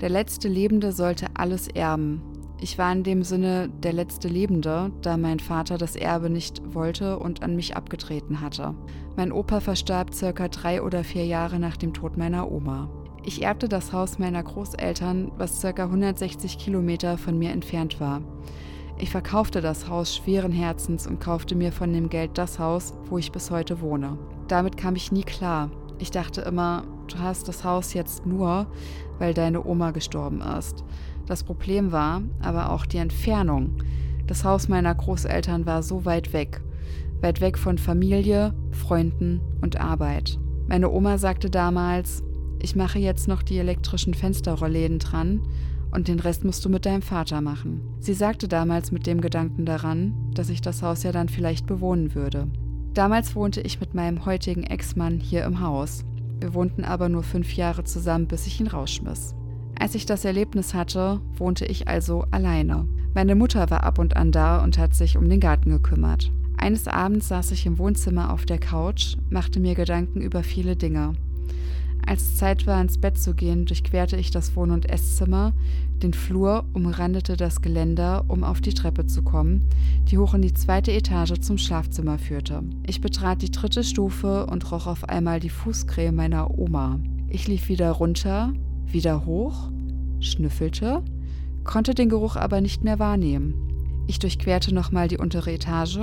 Der 0.00 0.08
letzte 0.08 0.48
Lebende 0.48 0.92
sollte 0.92 1.26
alles 1.34 1.68
erben, 1.68 2.22
ich 2.60 2.76
war 2.78 2.92
in 2.92 3.02
dem 3.02 3.22
Sinne 3.22 3.70
der 3.82 3.92
letzte 3.92 4.28
Lebende, 4.28 4.92
da 5.02 5.16
mein 5.16 5.40
Vater 5.40 5.78
das 5.78 5.96
Erbe 5.96 6.28
nicht 6.28 6.74
wollte 6.74 7.18
und 7.18 7.42
an 7.42 7.56
mich 7.56 7.76
abgetreten 7.76 8.40
hatte. 8.40 8.74
Mein 9.16 9.32
Opa 9.32 9.60
verstarb 9.60 10.12
circa 10.12 10.48
drei 10.48 10.82
oder 10.82 11.02
vier 11.02 11.24
Jahre 11.24 11.58
nach 11.58 11.76
dem 11.76 11.94
Tod 11.94 12.16
meiner 12.16 12.50
Oma. 12.50 12.90
Ich 13.24 13.42
erbte 13.42 13.68
das 13.68 13.92
Haus 13.92 14.18
meiner 14.18 14.42
Großeltern, 14.42 15.32
was 15.36 15.60
circa 15.60 15.84
160 15.84 16.58
Kilometer 16.58 17.18
von 17.18 17.38
mir 17.38 17.50
entfernt 17.50 18.00
war. 18.00 18.22
Ich 18.98 19.10
verkaufte 19.10 19.62
das 19.62 19.88
Haus 19.88 20.14
schweren 20.14 20.52
Herzens 20.52 21.06
und 21.06 21.20
kaufte 21.20 21.54
mir 21.54 21.72
von 21.72 21.92
dem 21.92 22.10
Geld 22.10 22.36
das 22.36 22.58
Haus, 22.58 22.92
wo 23.06 23.16
ich 23.16 23.32
bis 23.32 23.50
heute 23.50 23.80
wohne. 23.80 24.18
Damit 24.48 24.76
kam 24.76 24.96
ich 24.96 25.12
nie 25.12 25.22
klar. 25.22 25.70
Ich 26.00 26.10
dachte 26.10 26.40
immer, 26.40 26.84
du 27.08 27.18
hast 27.18 27.46
das 27.46 27.62
Haus 27.62 27.92
jetzt 27.92 28.24
nur, 28.24 28.66
weil 29.18 29.34
deine 29.34 29.64
Oma 29.64 29.90
gestorben 29.90 30.40
ist. 30.40 30.82
Das 31.26 31.44
Problem 31.44 31.92
war 31.92 32.22
aber 32.40 32.72
auch 32.72 32.86
die 32.86 32.96
Entfernung. 32.96 33.74
Das 34.26 34.42
Haus 34.42 34.68
meiner 34.68 34.94
Großeltern 34.94 35.66
war 35.66 35.82
so 35.82 36.06
weit 36.06 36.32
weg. 36.32 36.62
Weit 37.20 37.42
weg 37.42 37.58
von 37.58 37.76
Familie, 37.76 38.54
Freunden 38.70 39.42
und 39.60 39.78
Arbeit. 39.78 40.38
Meine 40.68 40.90
Oma 40.90 41.18
sagte 41.18 41.50
damals, 41.50 42.22
ich 42.62 42.76
mache 42.76 42.98
jetzt 42.98 43.28
noch 43.28 43.42
die 43.42 43.58
elektrischen 43.58 44.14
Fensterrollläden 44.14 45.00
dran 45.00 45.42
und 45.90 46.08
den 46.08 46.20
Rest 46.20 46.44
musst 46.44 46.64
du 46.64 46.70
mit 46.70 46.86
deinem 46.86 47.02
Vater 47.02 47.42
machen. 47.42 47.82
Sie 47.98 48.14
sagte 48.14 48.48
damals 48.48 48.90
mit 48.90 49.06
dem 49.06 49.20
Gedanken 49.20 49.66
daran, 49.66 50.14
dass 50.32 50.48
ich 50.48 50.62
das 50.62 50.82
Haus 50.82 51.02
ja 51.02 51.12
dann 51.12 51.28
vielleicht 51.28 51.66
bewohnen 51.66 52.14
würde. 52.14 52.48
Damals 52.94 53.36
wohnte 53.36 53.60
ich 53.60 53.80
mit 53.80 53.94
meinem 53.94 54.24
heutigen 54.26 54.64
Ex-Mann 54.64 55.20
hier 55.20 55.44
im 55.44 55.60
Haus. 55.60 56.04
Wir 56.40 56.54
wohnten 56.54 56.84
aber 56.84 57.08
nur 57.08 57.22
fünf 57.22 57.54
Jahre 57.54 57.84
zusammen, 57.84 58.26
bis 58.26 58.46
ich 58.46 58.60
ihn 58.60 58.66
rausschmiss. 58.66 59.34
Als 59.78 59.94
ich 59.94 60.06
das 60.06 60.24
Erlebnis 60.24 60.74
hatte, 60.74 61.20
wohnte 61.36 61.64
ich 61.66 61.88
also 61.88 62.24
alleine. 62.30 62.86
Meine 63.14 63.34
Mutter 63.34 63.70
war 63.70 63.84
ab 63.84 63.98
und 63.98 64.16
an 64.16 64.32
da 64.32 64.62
und 64.62 64.76
hat 64.76 64.94
sich 64.94 65.16
um 65.16 65.28
den 65.28 65.40
Garten 65.40 65.70
gekümmert. 65.70 66.32
Eines 66.56 66.88
Abends 66.88 67.28
saß 67.28 67.52
ich 67.52 67.64
im 67.64 67.78
Wohnzimmer 67.78 68.32
auf 68.32 68.44
der 68.44 68.58
Couch, 68.58 69.16
machte 69.30 69.60
mir 69.60 69.74
Gedanken 69.74 70.20
über 70.20 70.42
viele 70.42 70.76
Dinge. 70.76 71.14
Als 72.10 72.22
es 72.22 72.36
Zeit 72.38 72.66
war, 72.66 72.80
ins 72.80 72.98
Bett 72.98 73.18
zu 73.18 73.34
gehen, 73.34 73.66
durchquerte 73.66 74.16
ich 74.16 74.32
das 74.32 74.56
Wohn- 74.56 74.72
und 74.72 74.90
Esszimmer, 74.90 75.52
den 76.02 76.12
Flur, 76.12 76.64
umrandete 76.72 77.36
das 77.36 77.62
Geländer, 77.62 78.24
um 78.26 78.42
auf 78.42 78.60
die 78.60 78.74
Treppe 78.74 79.06
zu 79.06 79.22
kommen, 79.22 79.68
die 80.10 80.18
hoch 80.18 80.34
in 80.34 80.42
die 80.42 80.52
zweite 80.52 80.90
Etage 80.90 81.38
zum 81.40 81.56
Schlafzimmer 81.56 82.18
führte. 82.18 82.64
Ich 82.84 83.00
betrat 83.00 83.42
die 83.42 83.52
dritte 83.52 83.84
Stufe 83.84 84.46
und 84.46 84.72
roch 84.72 84.88
auf 84.88 85.08
einmal 85.08 85.38
die 85.38 85.50
Fußcreme 85.50 86.16
meiner 86.16 86.58
Oma. 86.58 86.98
Ich 87.28 87.46
lief 87.46 87.68
wieder 87.68 87.92
runter, 87.92 88.54
wieder 88.86 89.24
hoch, 89.24 89.70
schnüffelte, 90.18 91.04
konnte 91.62 91.94
den 91.94 92.08
Geruch 92.08 92.34
aber 92.34 92.60
nicht 92.60 92.82
mehr 92.82 92.98
wahrnehmen. 92.98 93.54
Ich 94.08 94.18
durchquerte 94.18 94.74
nochmal 94.74 95.06
die 95.06 95.18
untere 95.18 95.52
Etage, 95.52 96.00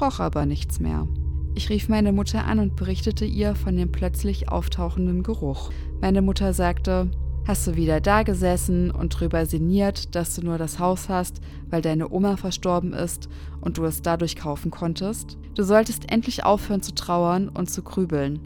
roch 0.00 0.20
aber 0.20 0.46
nichts 0.46 0.78
mehr. 0.78 1.08
Ich 1.54 1.68
rief 1.68 1.88
meine 1.88 2.12
Mutter 2.12 2.44
an 2.44 2.58
und 2.58 2.76
berichtete 2.76 3.24
ihr 3.24 3.54
von 3.54 3.76
dem 3.76 3.90
plötzlich 3.90 4.48
auftauchenden 4.48 5.22
Geruch. 5.22 5.70
Meine 6.00 6.22
Mutter 6.22 6.52
sagte, 6.52 7.10
Hast 7.46 7.66
du 7.66 7.74
wieder 7.74 8.00
da 8.00 8.22
gesessen 8.22 8.90
und 8.90 9.08
drüber 9.08 9.46
sinniert, 9.46 10.14
dass 10.14 10.36
du 10.36 10.42
nur 10.42 10.58
das 10.58 10.78
Haus 10.78 11.08
hast, 11.08 11.40
weil 11.68 11.82
deine 11.82 12.12
Oma 12.12 12.36
verstorben 12.36 12.92
ist 12.92 13.28
und 13.60 13.78
du 13.78 13.84
es 13.84 14.02
dadurch 14.02 14.36
kaufen 14.36 14.70
konntest? 14.70 15.38
Du 15.54 15.64
solltest 15.64 16.12
endlich 16.12 16.44
aufhören 16.44 16.82
zu 16.82 16.94
trauern 16.94 17.48
und 17.48 17.70
zu 17.70 17.82
grübeln. 17.82 18.38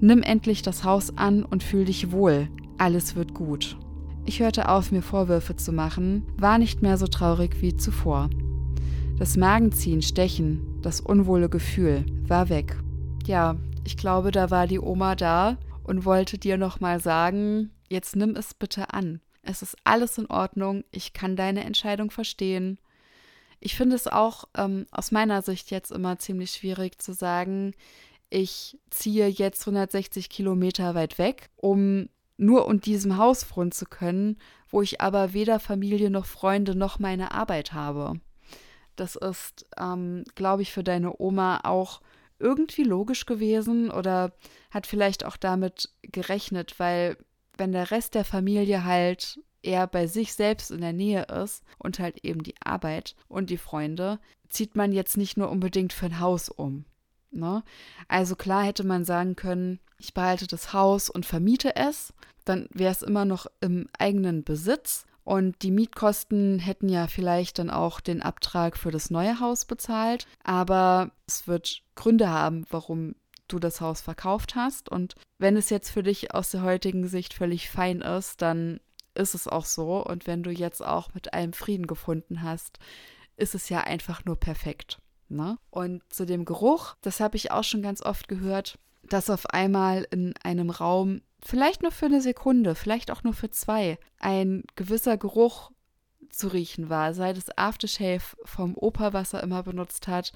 Nimm 0.00 0.22
endlich 0.22 0.62
das 0.62 0.84
Haus 0.84 1.16
an 1.16 1.42
und 1.42 1.62
fühl 1.62 1.86
dich 1.86 2.12
wohl. 2.12 2.48
Alles 2.78 3.16
wird 3.16 3.34
gut. 3.34 3.76
Ich 4.26 4.40
hörte 4.40 4.68
auf, 4.68 4.92
mir 4.92 5.02
Vorwürfe 5.02 5.56
zu 5.56 5.72
machen, 5.72 6.22
war 6.36 6.58
nicht 6.58 6.82
mehr 6.82 6.98
so 6.98 7.06
traurig 7.06 7.60
wie 7.60 7.76
zuvor. 7.76 8.30
Das 9.18 9.36
Magenziehen, 9.36 10.02
Stechen, 10.02 10.60
das 10.82 11.00
unwohle 11.00 11.48
Gefühl 11.48 12.04
war 12.28 12.48
weg. 12.48 12.76
Ja, 13.26 13.56
ich 13.84 13.96
glaube, 13.96 14.30
da 14.30 14.50
war 14.50 14.66
die 14.66 14.80
Oma 14.80 15.14
da 15.14 15.58
und 15.82 16.04
wollte 16.04 16.38
dir 16.38 16.56
nochmal 16.56 17.00
sagen, 17.00 17.70
jetzt 17.88 18.16
nimm 18.16 18.34
es 18.36 18.54
bitte 18.54 18.94
an. 18.94 19.20
Es 19.42 19.62
ist 19.62 19.76
alles 19.84 20.16
in 20.16 20.26
Ordnung, 20.26 20.84
ich 20.90 21.12
kann 21.12 21.36
deine 21.36 21.64
Entscheidung 21.64 22.10
verstehen. 22.10 22.78
Ich 23.60 23.76
finde 23.76 23.96
es 23.96 24.06
auch 24.06 24.44
ähm, 24.56 24.86
aus 24.90 25.10
meiner 25.10 25.42
Sicht 25.42 25.70
jetzt 25.70 25.92
immer 25.92 26.18
ziemlich 26.18 26.52
schwierig 26.52 27.00
zu 27.00 27.12
sagen, 27.12 27.74
ich 28.30 28.78
ziehe 28.90 29.28
jetzt 29.28 29.62
160 29.62 30.28
Kilometer 30.28 30.94
weit 30.94 31.18
weg, 31.18 31.50
um 31.56 32.08
nur 32.36 32.68
in 32.70 32.80
diesem 32.80 33.16
Haus 33.16 33.46
wohnen 33.54 33.70
zu 33.70 33.84
können, 33.84 34.38
wo 34.70 34.82
ich 34.82 35.00
aber 35.00 35.34
weder 35.34 35.60
Familie 35.60 36.10
noch 36.10 36.26
Freunde 36.26 36.74
noch 36.74 36.98
meine 36.98 37.32
Arbeit 37.32 37.72
habe. 37.72 38.14
Das 38.96 39.16
ist, 39.16 39.66
ähm, 39.78 40.24
glaube 40.34 40.62
ich, 40.62 40.72
für 40.72 40.84
deine 40.84 41.20
Oma 41.20 41.60
auch 41.64 42.00
irgendwie 42.44 42.84
logisch 42.84 43.24
gewesen 43.24 43.90
oder 43.90 44.32
hat 44.70 44.86
vielleicht 44.86 45.24
auch 45.24 45.36
damit 45.36 45.90
gerechnet, 46.02 46.78
weil 46.78 47.16
wenn 47.56 47.72
der 47.72 47.90
Rest 47.90 48.14
der 48.14 48.24
Familie 48.24 48.84
halt 48.84 49.40
eher 49.62 49.86
bei 49.86 50.06
sich 50.06 50.34
selbst 50.34 50.70
in 50.70 50.82
der 50.82 50.92
Nähe 50.92 51.22
ist 51.22 51.64
und 51.78 51.98
halt 51.98 52.22
eben 52.22 52.42
die 52.42 52.54
Arbeit 52.62 53.16
und 53.28 53.48
die 53.48 53.56
Freunde, 53.56 54.20
zieht 54.48 54.76
man 54.76 54.92
jetzt 54.92 55.16
nicht 55.16 55.38
nur 55.38 55.50
unbedingt 55.50 55.94
für 55.94 56.06
ein 56.06 56.20
Haus 56.20 56.50
um. 56.50 56.84
Ne? 57.30 57.64
Also 58.06 58.36
klar 58.36 58.64
hätte 58.64 58.84
man 58.84 59.04
sagen 59.04 59.36
können, 59.36 59.80
ich 59.98 60.12
behalte 60.12 60.46
das 60.46 60.74
Haus 60.74 61.08
und 61.08 61.24
vermiete 61.24 61.76
es, 61.76 62.12
dann 62.44 62.68
wäre 62.72 62.92
es 62.92 63.02
immer 63.02 63.24
noch 63.24 63.46
im 63.60 63.88
eigenen 63.98 64.44
Besitz 64.44 65.06
und 65.24 65.62
die 65.62 65.70
Mietkosten 65.70 66.58
hätten 66.58 66.88
ja 66.88 67.06
vielleicht 67.06 67.58
dann 67.58 67.70
auch 67.70 68.00
den 68.00 68.22
Abtrag 68.22 68.76
für 68.76 68.90
das 68.90 69.10
neue 69.10 69.40
Haus 69.40 69.64
bezahlt. 69.64 70.26
Aber 70.42 71.10
es 71.26 71.48
wird 71.48 71.82
Gründe 71.94 72.28
haben, 72.28 72.66
warum 72.70 73.14
du 73.48 73.58
das 73.58 73.80
Haus 73.80 74.02
verkauft 74.02 74.54
hast. 74.54 74.90
Und 74.90 75.14
wenn 75.38 75.56
es 75.56 75.70
jetzt 75.70 75.90
für 75.90 76.02
dich 76.02 76.34
aus 76.34 76.50
der 76.50 76.62
heutigen 76.62 77.08
Sicht 77.08 77.32
völlig 77.32 77.70
fein 77.70 78.02
ist, 78.02 78.42
dann 78.42 78.80
ist 79.14 79.34
es 79.34 79.48
auch 79.48 79.64
so. 79.64 80.04
Und 80.04 80.26
wenn 80.26 80.42
du 80.42 80.50
jetzt 80.50 80.84
auch 80.84 81.14
mit 81.14 81.32
allem 81.32 81.54
Frieden 81.54 81.86
gefunden 81.86 82.42
hast, 82.42 82.78
ist 83.36 83.54
es 83.54 83.70
ja 83.70 83.80
einfach 83.80 84.26
nur 84.26 84.36
perfekt. 84.36 85.00
Ne? 85.30 85.56
Und 85.70 86.02
zu 86.12 86.26
dem 86.26 86.44
Geruch, 86.44 86.96
das 87.00 87.20
habe 87.20 87.36
ich 87.36 87.50
auch 87.50 87.64
schon 87.64 87.80
ganz 87.80 88.02
oft 88.02 88.28
gehört, 88.28 88.78
dass 89.08 89.30
auf 89.30 89.46
einmal 89.50 90.06
in 90.10 90.34
einem 90.42 90.70
Raum 90.70 91.22
vielleicht 91.42 91.82
nur 91.82 91.92
für 91.92 92.06
eine 92.06 92.20
Sekunde, 92.20 92.74
vielleicht 92.74 93.10
auch 93.10 93.22
nur 93.22 93.34
für 93.34 93.50
zwei, 93.50 93.98
ein 94.18 94.64
gewisser 94.76 95.16
Geruch 95.16 95.70
zu 96.30 96.48
riechen 96.48 96.88
war, 96.88 97.14
sei 97.14 97.32
das 97.32 97.56
Aftershave 97.56 98.36
vom 98.44 98.76
Opa, 98.76 99.12
was 99.12 99.34
er 99.34 99.42
immer 99.42 99.62
benutzt 99.62 100.08
hat, 100.08 100.32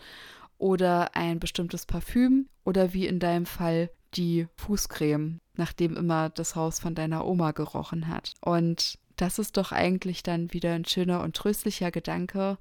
oder 0.58 1.14
ein 1.14 1.38
bestimmtes 1.38 1.86
Parfüm 1.86 2.48
oder 2.64 2.92
wie 2.92 3.06
in 3.06 3.20
deinem 3.20 3.46
Fall 3.46 3.90
die 4.14 4.48
Fußcreme, 4.56 5.40
nachdem 5.54 5.96
immer 5.96 6.30
das 6.30 6.56
Haus 6.56 6.80
von 6.80 6.94
deiner 6.94 7.26
Oma 7.26 7.52
gerochen 7.52 8.08
hat. 8.08 8.34
Und 8.40 8.98
das 9.16 9.38
ist 9.38 9.56
doch 9.56 9.72
eigentlich 9.72 10.22
dann 10.22 10.52
wieder 10.52 10.72
ein 10.72 10.84
schöner 10.84 11.22
und 11.22 11.36
tröstlicher 11.36 11.90
Gedanke, 11.90 12.58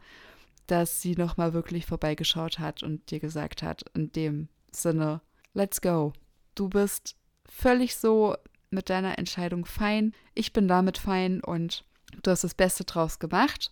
dass 0.68 1.02
sie 1.02 1.16
nochmal 1.16 1.54
wirklich 1.54 1.86
vorbeigeschaut 1.86 2.60
hat 2.60 2.84
und 2.84 3.10
dir 3.10 3.20
gesagt 3.20 3.64
hat, 3.64 3.86
in 3.94 4.12
dem 4.12 4.50
Sinne, 4.72 5.22
let's 5.58 5.82
go. 5.82 6.14
Du 6.56 6.70
bist 6.70 7.16
völlig 7.50 7.96
so 7.96 8.36
mit 8.70 8.90
deiner 8.90 9.18
Entscheidung 9.18 9.66
fein. 9.66 10.14
Ich 10.36 10.54
bin 10.54 10.68
damit 10.68 10.98
fein 10.98 11.42
und 11.42 11.84
du 12.24 12.32
hast 12.32 12.44
das 12.44 12.54
Beste 12.54 12.86
draus 12.86 13.20
gemacht. 13.20 13.72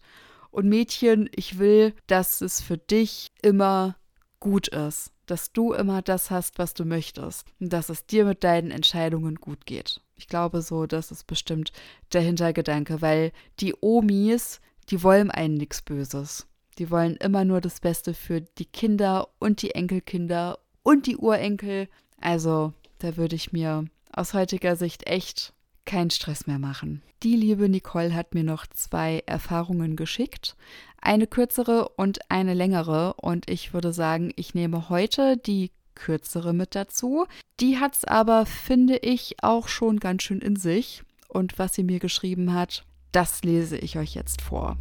Und 0.51 0.67
Mädchen, 0.67 1.29
ich 1.33 1.59
will, 1.59 1.93
dass 2.07 2.41
es 2.41 2.61
für 2.61 2.77
dich 2.77 3.31
immer 3.41 3.95
gut 4.39 4.67
ist, 4.69 5.11
dass 5.25 5.51
du 5.51 5.73
immer 5.73 6.01
das 6.01 6.31
hast, 6.31 6.59
was 6.59 6.73
du 6.73 6.85
möchtest 6.85 7.45
und 7.59 7.71
dass 7.71 7.89
es 7.89 8.05
dir 8.05 8.25
mit 8.25 8.43
deinen 8.43 8.71
Entscheidungen 8.71 9.35
gut 9.35 9.65
geht. 9.65 10.01
Ich 10.15 10.27
glaube 10.27 10.61
so, 10.61 10.85
das 10.85 11.11
ist 11.11 11.27
bestimmt 11.27 11.71
der 12.13 12.21
Hintergedanke, 12.21 13.01
weil 13.01 13.31
die 13.59 13.75
Omis, 13.81 14.61
die 14.89 15.03
wollen 15.03 15.29
einen 15.29 15.55
nichts 15.55 15.81
Böses. 15.81 16.47
Die 16.77 16.89
wollen 16.89 17.15
immer 17.17 17.45
nur 17.45 17.61
das 17.61 17.79
Beste 17.79 18.13
für 18.13 18.41
die 18.41 18.65
Kinder 18.65 19.29
und 19.39 19.61
die 19.61 19.71
Enkelkinder 19.71 20.59
und 20.85 21.07
die 21.07 21.17
Urenkel. 21.17 21.89
Also 22.21 22.71
da 22.99 23.17
würde 23.17 23.35
ich 23.35 23.51
mir 23.51 23.85
aus 24.13 24.33
heutiger 24.33 24.77
Sicht 24.77 25.07
echt 25.07 25.51
keinen 25.83 26.11
Stress 26.11 26.47
mehr 26.47 26.59
machen. 26.59 27.01
Die 27.23 27.35
liebe 27.35 27.67
Nicole 27.67 28.13
hat 28.13 28.33
mir 28.33 28.43
noch 28.43 28.67
zwei 28.67 29.23
Erfahrungen 29.25 29.95
geschickt. 29.95 30.55
Eine 31.01 31.27
kürzere 31.27 31.89
und 31.89 32.19
eine 32.29 32.53
längere. 32.53 33.15
Und 33.15 33.49
ich 33.49 33.73
würde 33.73 33.91
sagen, 33.91 34.31
ich 34.35 34.53
nehme 34.53 34.89
heute 34.89 35.37
die 35.37 35.71
kürzere 35.95 36.53
mit 36.53 36.75
dazu. 36.75 37.25
Die 37.59 37.77
hat 37.77 37.95
es 37.95 38.05
aber, 38.05 38.45
finde 38.45 38.97
ich, 38.97 39.37
auch 39.41 39.67
schon 39.67 39.99
ganz 39.99 40.23
schön 40.23 40.39
in 40.39 40.55
sich. 40.55 41.03
Und 41.27 41.57
was 41.57 41.73
sie 41.73 41.83
mir 41.83 41.99
geschrieben 41.99 42.53
hat, 42.53 42.85
das 43.11 43.43
lese 43.43 43.77
ich 43.77 43.97
euch 43.97 44.13
jetzt 44.13 44.41
vor. 44.41 44.77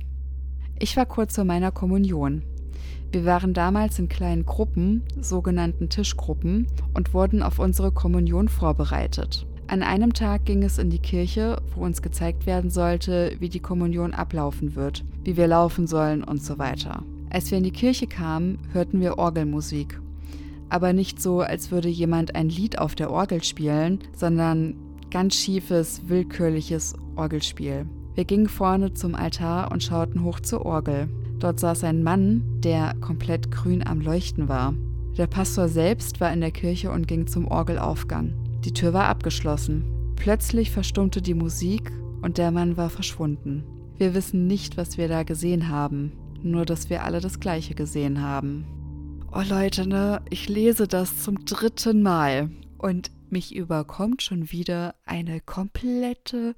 Ich 0.79 0.97
war 0.97 1.07
kurz 1.07 1.35
vor 1.37 1.45
meiner 1.45 1.73
Kommunion. 1.73 2.43
Wir 3.15 3.25
waren 3.25 3.55
damals 3.55 4.01
in 4.01 4.09
kleinen 4.09 4.45
Gruppen, 4.45 5.05
sogenannten 5.21 5.89
Tischgruppen, 5.89 6.67
und 6.95 7.15
wurden 7.15 7.45
auf 7.45 7.61
unsere 7.61 7.93
Kommunion 7.93 8.49
vorbereitet. 8.49 9.47
An 9.69 9.85
einem 9.85 10.15
Tag 10.15 10.47
ging 10.47 10.65
es 10.65 10.79
in 10.79 10.91
die 10.91 10.99
Kirche, 10.99 11.63
wo 11.77 11.85
uns 11.85 12.03
gezeigt 12.03 12.45
werden 12.45 12.71
sollte, 12.71 13.37
wie 13.39 13.49
die 13.49 13.61
Kommunion 13.61 14.15
ablaufen 14.15 14.75
wird, 14.75 15.05
wie 15.23 15.37
wir 15.37 15.47
laufen 15.47 15.87
sollen 15.87 16.25
und 16.25 16.43
so 16.43 16.59
weiter. 16.59 17.05
Als 17.31 17.53
wir 17.53 17.59
in 17.59 17.63
die 17.63 17.71
Kirche 17.71 18.09
kamen, 18.09 18.59
hörten 18.73 19.01
wir 19.01 19.17
Orgelmusik. 19.17 20.01
Aber 20.69 20.93
nicht 20.93 21.23
so, 21.23 21.41
als 21.41 21.71
würde 21.71 21.89
jemand 21.89 22.35
ein 22.35 22.49
Lied 22.49 22.81
auf 22.81 22.97
der 22.97 23.13
Orgel 23.13 23.45
spielen, 23.45 24.01
sondern 24.17 24.75
ganz 25.13 25.37
schiefes, 25.37 26.09
willkürliches 26.09 26.95
Orgelspiel. 27.15 27.87
Wir 28.17 28.25
gingen 28.25 28.49
vorne 28.49 28.93
zum 28.95 29.15
Altar 29.15 29.71
und 29.71 29.85
schauten 29.85 30.25
hoch 30.25 30.41
zur 30.41 30.67
Orgel. 30.67 31.09
Dort 31.39 31.61
saß 31.61 31.85
ein 31.85 32.03
Mann, 32.03 32.43
der 32.61 32.95
komplett 33.01 33.51
grün 33.51 33.87
am 33.87 34.01
Leuchten 34.01 34.49
war. 34.49 34.75
Der 35.17 35.27
Pastor 35.27 35.69
selbst 35.69 36.21
war 36.21 36.33
in 36.33 36.41
der 36.41 36.51
Kirche 36.51 36.91
und 36.91 37.07
ging 37.07 37.27
zum 37.27 37.47
Orgelaufgang. 37.47 38.33
Die 38.65 38.73
Tür 38.73 38.93
war 38.93 39.07
abgeschlossen. 39.07 39.85
Plötzlich 40.17 40.71
verstummte 40.71 41.23
die 41.23 41.35
Musik 41.35 41.93
und 42.23 42.39
der 42.39 42.51
Mann 42.51 42.77
war 42.77 42.91
verschwunden. 42.91 43.65
Wir 43.97 44.15
wissen 44.15 44.47
nicht, 44.47 44.77
was 44.77 44.99
wir 44.99 45.09
da 45.09 45.23
gesehen 45.23 45.69
haben, 45.69 46.13
nur 46.43 46.65
dass 46.65 46.91
wir 46.91 47.05
alle 47.05 47.21
das 47.21 47.39
gleiche 47.39 47.75
gesehen 47.75 48.23
haben. 48.23 48.65
Oh 49.33 49.43
Leute, 49.49 49.89
ne, 49.89 50.23
ich 50.31 50.49
lese 50.49 50.89
das 50.89 51.23
zum 51.23 51.45
dritten 51.45 52.03
Mal 52.03 52.51
und 52.79 53.11
mich 53.31 53.55
überkommt 53.55 54.23
schon 54.23 54.51
wieder 54.51 54.95
eine 55.05 55.41
komplette 55.41 56.55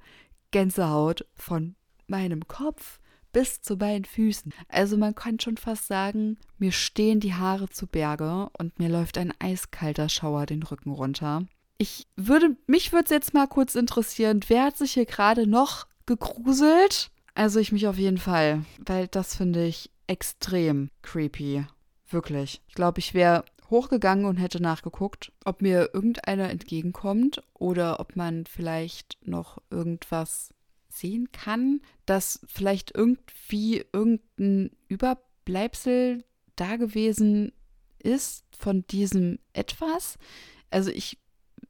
Gänsehaut 0.51 1.25
von 1.35 1.75
meinem 2.07 2.47
Kopf 2.47 2.99
bis 3.37 3.61
zu 3.61 3.75
meinen 3.75 4.03
Füßen. 4.03 4.51
Also 4.67 4.97
man 4.97 5.13
kann 5.13 5.39
schon 5.39 5.57
fast 5.57 5.85
sagen, 5.85 6.39
mir 6.57 6.71
stehen 6.71 7.19
die 7.19 7.35
Haare 7.35 7.69
zu 7.69 7.85
Berge 7.85 8.49
und 8.57 8.79
mir 8.79 8.89
läuft 8.89 9.19
ein 9.19 9.31
eiskalter 9.37 10.09
Schauer 10.09 10.47
den 10.47 10.63
Rücken 10.63 10.89
runter. 10.89 11.45
Ich 11.77 12.07
würde, 12.15 12.57
mich 12.65 12.93
würde 12.93 13.03
es 13.03 13.11
jetzt 13.11 13.35
mal 13.35 13.45
kurz 13.45 13.75
interessieren, 13.75 14.39
wer 14.47 14.63
hat 14.63 14.77
sich 14.79 14.93
hier 14.93 15.05
gerade 15.05 15.45
noch 15.45 15.85
gegruselt? 16.07 17.11
Also 17.35 17.59
ich 17.59 17.71
mich 17.71 17.85
auf 17.85 17.99
jeden 17.99 18.17
Fall, 18.17 18.65
weil 18.83 19.07
das 19.07 19.35
finde 19.35 19.67
ich 19.67 19.91
extrem 20.07 20.89
creepy. 21.03 21.63
Wirklich. 22.09 22.63
Ich 22.67 22.73
glaube, 22.73 22.97
ich 22.97 23.13
wäre 23.13 23.45
hochgegangen 23.69 24.25
und 24.25 24.37
hätte 24.37 24.63
nachgeguckt, 24.63 25.31
ob 25.45 25.61
mir 25.61 25.91
irgendeiner 25.93 26.49
entgegenkommt 26.49 27.43
oder 27.53 27.99
ob 27.99 28.15
man 28.15 28.47
vielleicht 28.47 29.19
noch 29.21 29.59
irgendwas 29.69 30.49
sehen 30.99 31.31
kann, 31.31 31.81
dass 32.05 32.39
vielleicht 32.45 32.95
irgendwie 32.95 33.85
irgendein 33.93 34.71
Überbleibsel 34.87 36.23
da 36.55 36.75
gewesen 36.75 37.51
ist 37.99 38.45
von 38.57 38.85
diesem 38.87 39.39
etwas. 39.53 40.17
Also 40.69 40.89
ich, 40.91 41.17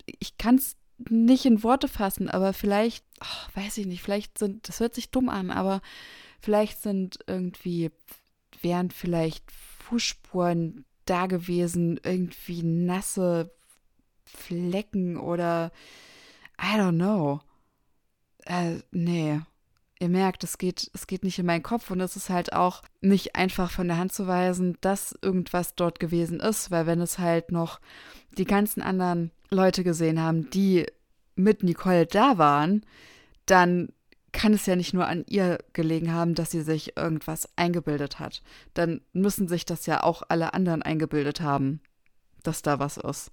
ich 0.06 0.38
kann 0.38 0.56
es 0.56 0.76
nicht 1.10 1.46
in 1.46 1.64
Worte 1.64 1.88
fassen, 1.88 2.30
aber 2.30 2.54
vielleicht, 2.54 3.06
oh, 3.22 3.58
weiß 3.60 3.78
ich 3.78 3.86
nicht, 3.86 4.02
vielleicht 4.02 4.38
sind, 4.38 4.68
das 4.68 4.80
hört 4.80 4.96
sich 4.96 5.12
dumm 5.12 5.30
an, 5.30 5.52
aber 5.52 5.82
vielleicht 6.40 6.82
sind 6.82 7.20
irgendwie, 7.28 7.92
wären 8.62 8.90
vielleicht 8.92 9.52
Fußspuren 9.52 10.86
da 11.06 11.28
gewesen, 11.28 12.00
irgendwie 12.04 12.64
nasse 12.64 13.52
Flecken 14.26 15.18
oder 15.18 15.72
I 16.60 16.78
don't 16.78 16.96
know. 16.96 17.42
Äh, 18.48 18.80
nee. 18.92 19.42
Ihr 20.00 20.10
merkt, 20.10 20.44
es 20.44 20.58
geht, 20.58 20.90
es 20.94 21.08
geht 21.08 21.24
nicht 21.24 21.40
in 21.40 21.46
meinen 21.48 21.64
Kopf 21.64 21.90
und 21.90 22.00
es 22.00 22.16
ist 22.16 22.30
halt 22.30 22.54
auch 22.54 22.84
nicht 23.02 23.36
einfach 23.36 23.72
von 23.72 23.88
der 23.88 23.98
Hand 23.98 24.14
zu 24.14 24.28
weisen, 24.28 24.78
dass 24.82 25.18
irgendwas 25.22 25.76
dort 25.76 26.00
gewesen 26.00 26.40
ist, 26.40 26.70
weil 26.70 26.86
wenn 26.86 27.02
es 27.02 27.18
halt 27.18 27.52
noch 27.52 27.80
die 28.38 28.46
ganzen 28.46 28.82
anderen 28.82 29.32
Leute 29.50 29.84
gesehen 29.84 30.22
haben, 30.22 30.50
die 30.52 30.86
mit 31.36 31.64
Nicole 31.64 32.06
da 32.06 32.38
waren, 32.38 32.86
dann 33.48 33.90
kann 34.32 34.54
es 34.54 34.68
ja 34.68 34.76
nicht 34.76 34.94
nur 34.94 35.08
an 35.08 35.26
ihr 35.28 35.58
gelegen 35.74 36.14
haben, 36.14 36.36
dass 36.36 36.52
sie 36.52 36.62
sich 36.62 36.96
irgendwas 36.96 37.50
eingebildet 37.56 38.20
hat. 38.20 38.44
Dann 38.76 39.02
müssen 39.14 39.48
sich 39.48 39.66
das 39.66 39.88
ja 39.88 40.04
auch 40.04 40.22
alle 40.30 40.54
anderen 40.54 40.84
eingebildet 40.84 41.42
haben, 41.42 41.82
dass 42.44 42.62
da 42.62 42.78
was 42.78 42.98
ist. 42.98 43.32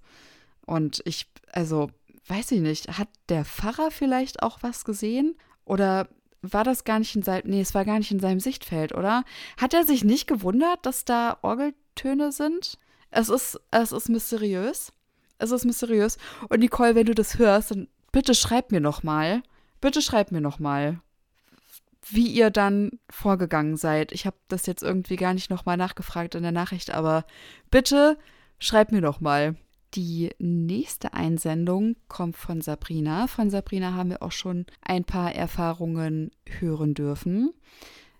Und 0.65 1.03
ich, 1.05 1.27
also, 1.51 1.91
weiß 2.27 2.51
ich 2.51 2.61
nicht, 2.61 2.97
hat 2.97 3.09
der 3.29 3.45
Pfarrer 3.45 3.91
vielleicht 3.91 4.41
auch 4.41 4.59
was 4.61 4.85
gesehen? 4.85 5.35
Oder 5.63 6.07
war 6.41 6.63
das 6.63 6.83
gar 6.83 6.99
nicht 6.99 7.15
in 7.15 7.23
seinem, 7.23 7.49
nee, 7.49 7.61
es 7.61 7.73
war 7.73 7.85
gar 7.85 7.97
nicht 7.97 8.11
in 8.11 8.19
seinem 8.19 8.39
Sichtfeld, 8.39 8.93
oder? 8.93 9.23
Hat 9.57 9.73
er 9.73 9.83
sich 9.83 10.03
nicht 10.03 10.27
gewundert, 10.27 10.85
dass 10.85 11.05
da 11.05 11.37
Orgeltöne 11.41 12.31
sind? 12.31 12.77
Es 13.11 13.29
ist, 13.29 13.59
es 13.71 13.91
ist 13.91 14.09
mysteriös. 14.09 14.91
Es 15.37 15.51
ist 15.51 15.65
mysteriös. 15.65 16.17
Und 16.49 16.59
Nicole, 16.59 16.95
wenn 16.95 17.05
du 17.05 17.15
das 17.15 17.37
hörst, 17.37 17.71
dann 17.71 17.87
bitte 18.11 18.33
schreib 18.35 18.71
mir 18.71 18.81
noch 18.81 19.03
mal, 19.03 19.43
bitte 19.81 20.01
schreibt 20.01 20.31
mir 20.31 20.41
noch 20.41 20.59
mal, 20.59 20.99
wie 22.07 22.27
ihr 22.27 22.49
dann 22.51 22.91
vorgegangen 23.09 23.77
seid. 23.77 24.11
Ich 24.11 24.25
habe 24.25 24.37
das 24.47 24.65
jetzt 24.65 24.83
irgendwie 24.83 25.15
gar 25.15 25.33
nicht 25.33 25.49
noch 25.49 25.65
mal 25.65 25.77
nachgefragt 25.77 26.35
in 26.35 26.43
der 26.43 26.51
Nachricht, 26.51 26.91
aber 26.91 27.25
bitte 27.71 28.17
schreibt 28.59 28.91
mir 28.91 29.01
noch 29.01 29.19
mal. 29.19 29.55
Die 29.95 30.29
nächste 30.39 31.13
Einsendung 31.13 31.95
kommt 32.09 32.35
von 32.35 32.59
Sabrina. 32.59 33.27
Von 33.27 33.49
Sabrina 33.49 33.93
haben 33.93 34.09
wir 34.09 34.23
auch 34.23 34.33
schon 34.33 34.65
ein 34.81 35.05
paar 35.05 35.33
Erfahrungen 35.33 36.31
hören 36.59 36.93
dürfen. 36.93 37.53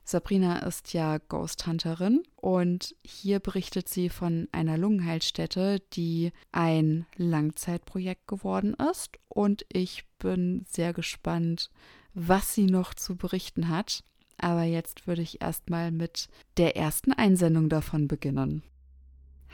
Sabrina 0.06 0.60
ist 0.60 0.94
ja 0.94 1.18
Ghost 1.18 1.68
Hunterin 1.68 2.24
und 2.38 2.96
hier 3.04 3.40
berichtet 3.40 3.90
sie 3.90 4.08
von 4.08 4.48
einer 4.54 4.78
Lungenheilstätte, 4.78 5.82
die 5.94 6.32
ein 6.54 7.08
Langzeitprojekt 7.18 8.26
geworden 8.26 8.76
ist. 8.92 9.18
Und 9.28 9.66
ich 9.74 10.06
bin 10.18 10.64
sehr 10.70 10.94
gespannt, 10.94 11.72
was 12.14 12.54
sie 12.54 12.68
noch 12.68 12.94
zu 12.94 13.18
berichten 13.18 13.68
hat. 13.68 14.04
Aber 14.38 14.64
jetzt 14.64 15.08
würde 15.08 15.24
ich 15.24 15.42
erstmal 15.42 15.92
mit 15.92 16.30
der 16.56 16.78
ersten 16.78 17.12
Einsendung 17.12 17.68
davon 17.68 18.08
beginnen. 18.08 18.64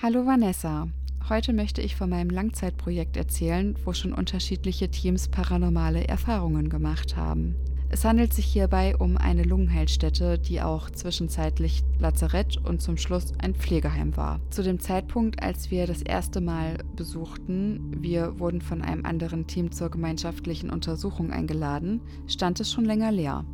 Hallo 0.04 0.26
Vanessa, 0.26 0.88
Heute 1.30 1.54
möchte 1.54 1.82
ich 1.82 1.96
von 1.96 2.10
meinem 2.10 2.30
Langzeitprojekt 2.30 3.16
erzählen, 3.16 3.76
wo 3.86 3.94
schon 3.94 4.14
unterschiedliche 4.14 4.90
Teams 4.90 5.30
paranormale 5.30 6.08
Erfahrungen 6.08 6.70
gemacht 6.70 7.16
haben. 7.16 7.56
Es 7.94 8.06
handelt 8.06 8.34
sich 8.34 8.46
hierbei 8.46 8.96
um 8.96 9.18
eine 9.18 9.44
Lungenheilstätte, 9.44 10.40
die 10.40 10.62
auch 10.62 10.90
zwischenzeitlich 10.90 11.84
Lazarett 12.00 12.56
und 12.58 12.82
zum 12.82 12.96
Schluss 12.96 13.34
ein 13.40 13.54
Pflegeheim 13.54 14.16
war. 14.16 14.40
Zu 14.50 14.64
dem 14.64 14.80
Zeitpunkt, 14.80 15.44
als 15.44 15.72
wir 15.72 15.88
das 15.88 16.02
erste 16.02 16.40
Mal 16.40 16.78
besuchten, 16.96 18.02
wir 18.02 18.40
wurden 18.40 18.62
von 18.62 18.82
einem 18.82 19.06
anderen 19.06 19.46
Team 19.46 19.74
zur 19.74 19.90
gemeinschaftlichen 19.90 20.70
Untersuchung 20.70 21.32
eingeladen, 21.32 22.00
stand 22.28 22.62
es 22.62 22.72
schon 22.72 22.86
länger 22.86 23.12
leer. 23.12 23.46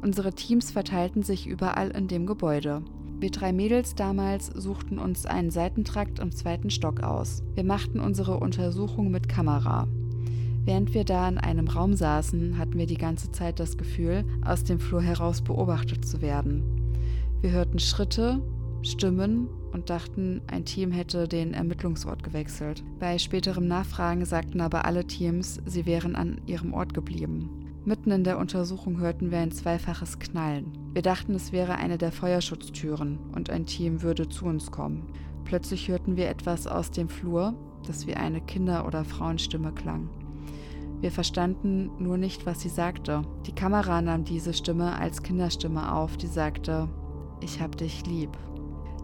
Unsere 0.00 0.32
Teams 0.32 0.70
verteilten 0.70 1.22
sich 1.22 1.46
überall 1.46 1.90
in 1.90 2.08
dem 2.08 2.24
Gebäude. 2.24 2.82
Wir 3.20 3.30
drei 3.30 3.52
Mädels 3.52 3.94
damals 3.94 4.46
suchten 4.46 4.98
uns 4.98 5.26
einen 5.26 5.50
Seitentrakt 5.50 6.20
im 6.20 6.32
zweiten 6.32 6.70
Stock 6.70 7.02
aus. 7.02 7.42
Wir 7.54 7.64
machten 7.64 8.00
unsere 8.00 8.38
Untersuchung 8.38 9.10
mit 9.10 9.28
Kamera. 9.28 9.86
Während 10.64 10.94
wir 10.94 11.04
da 11.04 11.28
in 11.28 11.36
einem 11.36 11.68
Raum 11.68 11.92
saßen, 11.92 12.56
hatten 12.56 12.78
wir 12.78 12.86
die 12.86 12.96
ganze 12.96 13.30
Zeit 13.30 13.60
das 13.60 13.76
Gefühl, 13.76 14.24
aus 14.42 14.64
dem 14.64 14.80
Flur 14.80 15.02
heraus 15.02 15.42
beobachtet 15.42 16.06
zu 16.06 16.22
werden. 16.22 16.62
Wir 17.42 17.50
hörten 17.50 17.78
Schritte, 17.78 18.40
Stimmen 18.80 19.48
und 19.72 19.90
dachten, 19.90 20.40
ein 20.46 20.64
Team 20.64 20.90
hätte 20.90 21.28
den 21.28 21.52
Ermittlungsort 21.52 22.22
gewechselt. 22.22 22.82
Bei 22.98 23.18
späterem 23.18 23.68
Nachfragen 23.68 24.24
sagten 24.24 24.62
aber 24.62 24.86
alle 24.86 25.06
Teams, 25.06 25.60
sie 25.66 25.84
wären 25.84 26.16
an 26.16 26.40
ihrem 26.46 26.72
Ort 26.72 26.94
geblieben. 26.94 27.59
Mitten 27.86 28.10
in 28.10 28.24
der 28.24 28.38
Untersuchung 28.38 29.00
hörten 29.00 29.30
wir 29.30 29.38
ein 29.38 29.52
zweifaches 29.52 30.18
Knallen. 30.18 30.76
Wir 30.92 31.00
dachten, 31.00 31.34
es 31.34 31.50
wäre 31.50 31.76
eine 31.76 31.96
der 31.96 32.12
Feuerschutztüren 32.12 33.18
und 33.34 33.48
ein 33.48 33.64
Team 33.64 34.02
würde 34.02 34.28
zu 34.28 34.44
uns 34.44 34.70
kommen. 34.70 35.06
Plötzlich 35.46 35.88
hörten 35.88 36.18
wir 36.18 36.28
etwas 36.28 36.66
aus 36.66 36.90
dem 36.90 37.08
Flur, 37.08 37.54
das 37.86 38.06
wie 38.06 38.14
eine 38.14 38.42
Kinder- 38.42 38.86
oder 38.86 39.06
Frauenstimme 39.06 39.72
klang. 39.72 40.10
Wir 41.00 41.10
verstanden 41.10 41.90
nur 41.98 42.18
nicht, 42.18 42.44
was 42.44 42.60
sie 42.60 42.68
sagte. 42.68 43.22
Die 43.46 43.54
Kamera 43.54 44.02
nahm 44.02 44.24
diese 44.24 44.52
Stimme 44.52 44.96
als 44.96 45.22
Kinderstimme 45.22 45.94
auf, 45.94 46.18
die 46.18 46.26
sagte, 46.26 46.86
ich 47.40 47.62
hab 47.62 47.78
dich 47.78 48.04
lieb. 48.04 48.36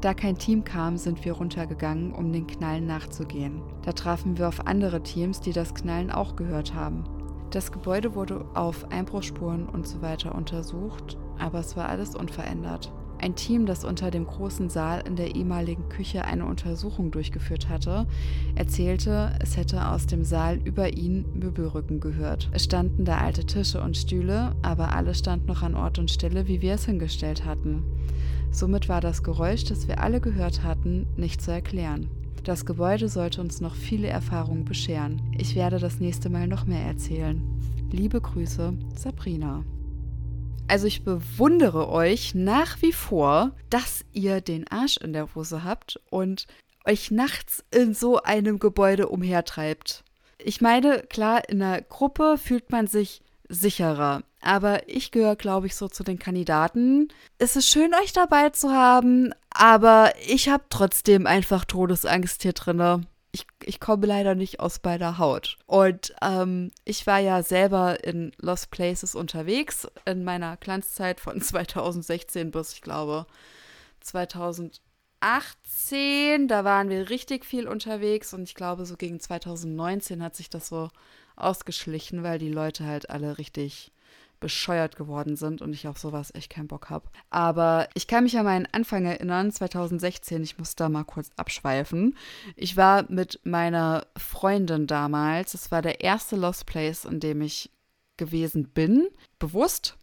Da 0.02 0.12
kein 0.12 0.36
Team 0.36 0.64
kam, 0.64 0.98
sind 0.98 1.24
wir 1.24 1.32
runtergegangen, 1.32 2.12
um 2.12 2.30
den 2.30 2.46
Knallen 2.46 2.84
nachzugehen. 2.84 3.62
Da 3.82 3.92
trafen 3.92 4.36
wir 4.36 4.48
auf 4.48 4.66
andere 4.66 5.02
Teams, 5.02 5.40
die 5.40 5.52
das 5.52 5.74
Knallen 5.74 6.10
auch 6.10 6.36
gehört 6.36 6.74
haben. 6.74 7.04
Das 7.50 7.70
Gebäude 7.70 8.14
wurde 8.14 8.44
auf 8.54 8.90
Einbruchspuren 8.90 9.68
und 9.68 9.87
so 9.87 10.02
weiter 10.02 10.35
untersucht, 10.35 11.16
aber 11.38 11.61
es 11.61 11.76
war 11.76 11.88
alles 11.88 12.14
unverändert. 12.14 12.92
Ein 13.18 13.35
Team, 13.35 13.64
das 13.64 13.85
unter 13.85 14.11
dem 14.11 14.26
großen 14.26 14.68
Saal 14.68 15.02
in 15.06 15.16
der 15.16 15.35
ehemaligen 15.35 15.88
Küche 15.88 16.24
eine 16.24 16.44
Untersuchung 16.44 17.11
durchgeführt 17.11 17.68
hatte, 17.68 18.06
erzählte, 18.56 19.32
es 19.40 19.56
hätte 19.56 19.88
aus 19.88 20.06
dem 20.06 20.22
Saal 20.22 20.59
über 20.64 20.92
ihn 20.92 21.24
Möbelrücken 21.35 22.00
gehört. 22.00 22.50
Es 22.52 22.64
standen 22.64 23.06
da 23.06 23.18
alte 23.18 23.46
Tische 23.46 23.80
und 23.80 23.96
Stühle, 23.96 24.54
aber 24.61 24.92
alles 24.92 25.18
stand 25.20 25.46
noch 25.46 25.62
an 25.62 25.74
Ort 25.74 25.98
und 25.98 26.11
Stelle, 26.11 26.46
wie 26.46 26.61
wir 26.61 26.74
es 26.74 26.85
hingestellt 26.85 27.46
hatten. 27.46 27.85
Somit 28.50 28.88
war 28.88 29.00
das 29.00 29.22
Geräusch, 29.22 29.64
das 29.64 29.88
wir 29.88 30.02
alle 30.02 30.20
gehört 30.20 30.62
hatten, 30.62 31.06
nicht 31.16 31.40
zu 31.40 31.52
erklären. 31.52 32.09
Das 32.46 32.64
Gebäude 32.64 33.09
sollte 33.09 33.40
uns 33.40 33.61
noch 33.61 33.74
viele 33.74 34.06
Erfahrungen 34.06 34.64
bescheren. 34.64 35.20
Ich 35.37 35.56
werde 35.56 35.80
das 35.80 35.98
nächste 35.98 36.30
Mal 36.30 36.46
noch 36.46 36.64
mehr 36.64 36.87
erzählen. 36.87 37.42
Liebe 37.90 38.20
Grüße, 38.20 38.72
Sabrina. 38.94 39.64
Also 40.68 40.87
ich 40.87 41.02
bewundere 41.02 41.88
euch 41.88 42.37
nach 42.37 42.80
wie 42.82 42.92
vor, 42.92 43.50
dass 43.68 44.04
ihr 44.12 44.40
den 44.40 44.68
Arsch 44.68 44.96
in 44.98 45.12
der 45.12 45.35
Hose 45.35 45.64
habt 45.64 45.98
und 46.09 46.46
euch 46.85 47.11
nachts 47.11 47.64
in 47.72 47.94
so 47.94 48.22
einem 48.22 48.61
Gebäude 48.61 49.09
umhertreibt. 49.09 50.04
Ich 50.38 50.61
meine, 50.61 51.00
klar, 51.00 51.48
in 51.48 51.61
einer 51.61 51.82
Gruppe 51.82 52.38
fühlt 52.38 52.70
man 52.70 52.87
sich 52.87 53.22
sicherer. 53.48 54.22
Aber 54.40 54.88
ich 54.88 55.11
gehöre, 55.11 55.35
glaube 55.35 55.66
ich, 55.66 55.74
so 55.74 55.88
zu 55.88 56.04
den 56.04 56.20
Kandidaten. 56.20 57.09
Es 57.38 57.56
ist 57.56 57.68
schön, 57.68 57.92
euch 58.00 58.12
dabei 58.12 58.50
zu 58.50 58.70
haben, 58.70 59.32
aber 59.58 60.12
ich 60.26 60.48
habe 60.48 60.64
trotzdem 60.70 61.26
einfach 61.26 61.64
Todesangst 61.64 62.42
hier 62.42 62.52
drinne 62.52 63.02
ich, 63.32 63.46
ich 63.64 63.80
komme 63.80 64.06
leider 64.06 64.34
nicht 64.34 64.60
aus 64.60 64.80
meiner 64.82 65.18
Haut. 65.18 65.58
Und 65.66 66.14
ähm, 66.22 66.70
ich 66.86 67.06
war 67.06 67.18
ja 67.18 67.42
selber 67.42 68.02
in 68.02 68.32
Lost 68.38 68.70
Places 68.70 69.14
unterwegs 69.14 69.86
in 70.06 70.24
meiner 70.24 70.56
Glanzzeit 70.56 71.20
von 71.20 71.40
2016 71.42 72.50
bis, 72.50 72.72
ich 72.72 72.80
glaube, 72.80 73.26
2018 74.00 74.80
2018, 75.20 76.48
da 76.48 76.64
waren 76.64 76.88
wir 76.88 77.10
richtig 77.10 77.44
viel 77.44 77.66
unterwegs 77.66 78.34
und 78.34 78.44
ich 78.44 78.54
glaube, 78.54 78.84
so 78.86 78.96
gegen 78.96 79.18
2019 79.18 80.22
hat 80.22 80.36
sich 80.36 80.50
das 80.50 80.68
so 80.68 80.90
ausgeschlichen, 81.36 82.22
weil 82.22 82.38
die 82.38 82.50
Leute 82.50 82.84
halt 82.84 83.10
alle 83.10 83.38
richtig 83.38 83.92
bescheuert 84.40 84.96
geworden 84.96 85.37
sind 85.37 85.62
und 85.62 85.72
ich 85.72 85.88
auf 85.88 85.99
sowas 85.99 86.35
echt 86.35 86.51
keinen 86.51 86.68
Bock 86.68 86.90
habe. 86.90 87.09
Aber 87.31 87.88
ich 87.94 88.07
kann 88.07 88.25
mich 88.25 88.38
an 88.38 88.44
meinen 88.44 88.68
Anfang 88.72 89.05
erinnern, 89.05 89.51
2016, 89.51 90.42
ich 90.42 90.59
muss 90.59 90.77
da 90.77 90.88
mal 90.88 91.05
kurz 91.05 91.31
abschweifen. 91.37 92.16
Ich 92.55 92.77
war 92.77 93.11
mit 93.11 93.40
meiner 93.44 94.07
Freundin 94.16 94.87
damals, 94.87 95.55
es 95.55 95.70
war 95.70 95.83
der 95.83 96.03
erste 96.03 96.37
Lost 96.37 96.66
Place, 96.66 97.05
in 97.05 97.20
dem 97.20 97.40
ich 97.40 97.70
gewesen 98.16 98.68
bin, 98.68 99.09
bewusst, 99.38 99.96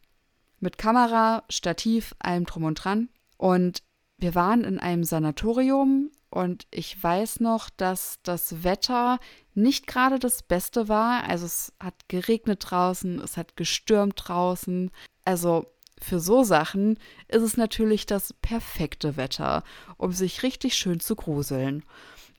mit 0.59 0.77
Kamera, 0.77 1.43
Stativ, 1.49 2.15
allem 2.19 2.45
drum 2.45 2.63
und 2.63 2.75
dran. 2.75 3.09
Und 3.37 3.83
wir 4.17 4.35
waren 4.35 4.63
in 4.63 4.79
einem 4.79 5.03
Sanatorium 5.03 6.09
und 6.33 6.65
ich 6.71 7.01
weiß 7.01 7.41
noch, 7.41 7.69
dass 7.69 8.17
das 8.23 8.63
Wetter 8.63 9.19
nicht 9.53 9.85
gerade 9.85 10.17
das 10.17 10.41
Beste 10.41 10.89
war. 10.89 11.29
Also 11.29 11.45
es 11.45 11.73
hat 11.79 11.93
geregnet 12.07 12.71
draußen, 12.71 13.21
es 13.21 13.37
hat 13.37 13.55
gestürmt 13.55 14.15
draußen. 14.17 14.89
Also 15.25 15.67
für 16.01 16.19
so 16.19 16.41
Sachen 16.41 16.97
ist 17.27 17.43
es 17.43 17.55
natürlich 17.55 18.07
das 18.07 18.33
perfekte 18.41 19.15
Wetter, 19.15 19.63
um 19.97 20.11
sich 20.11 20.41
richtig 20.41 20.73
schön 20.73 20.99
zu 20.99 21.15
gruseln. 21.15 21.83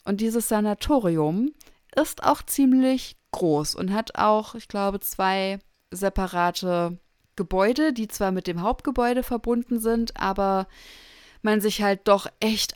Und 0.05 0.21
dieses 0.21 0.49
Sanatorium 0.49 1.53
ist 1.95 2.25
auch 2.25 2.43
ziemlich 2.43 3.17
groß 3.31 3.77
und 3.77 3.93
hat 3.93 4.19
auch, 4.19 4.57
ich 4.57 4.67
glaube, 4.67 4.99
zwei 4.99 5.61
separate 5.93 6.99
Gebäude, 7.37 7.93
die 7.93 8.09
zwar 8.09 8.33
mit 8.33 8.49
dem 8.49 8.61
Hauptgebäude 8.61 9.23
verbunden 9.23 9.79
sind, 9.79 10.17
aber 10.21 10.67
man 11.43 11.61
sich 11.61 11.81
halt 11.81 12.09
doch 12.09 12.27
echt 12.41 12.75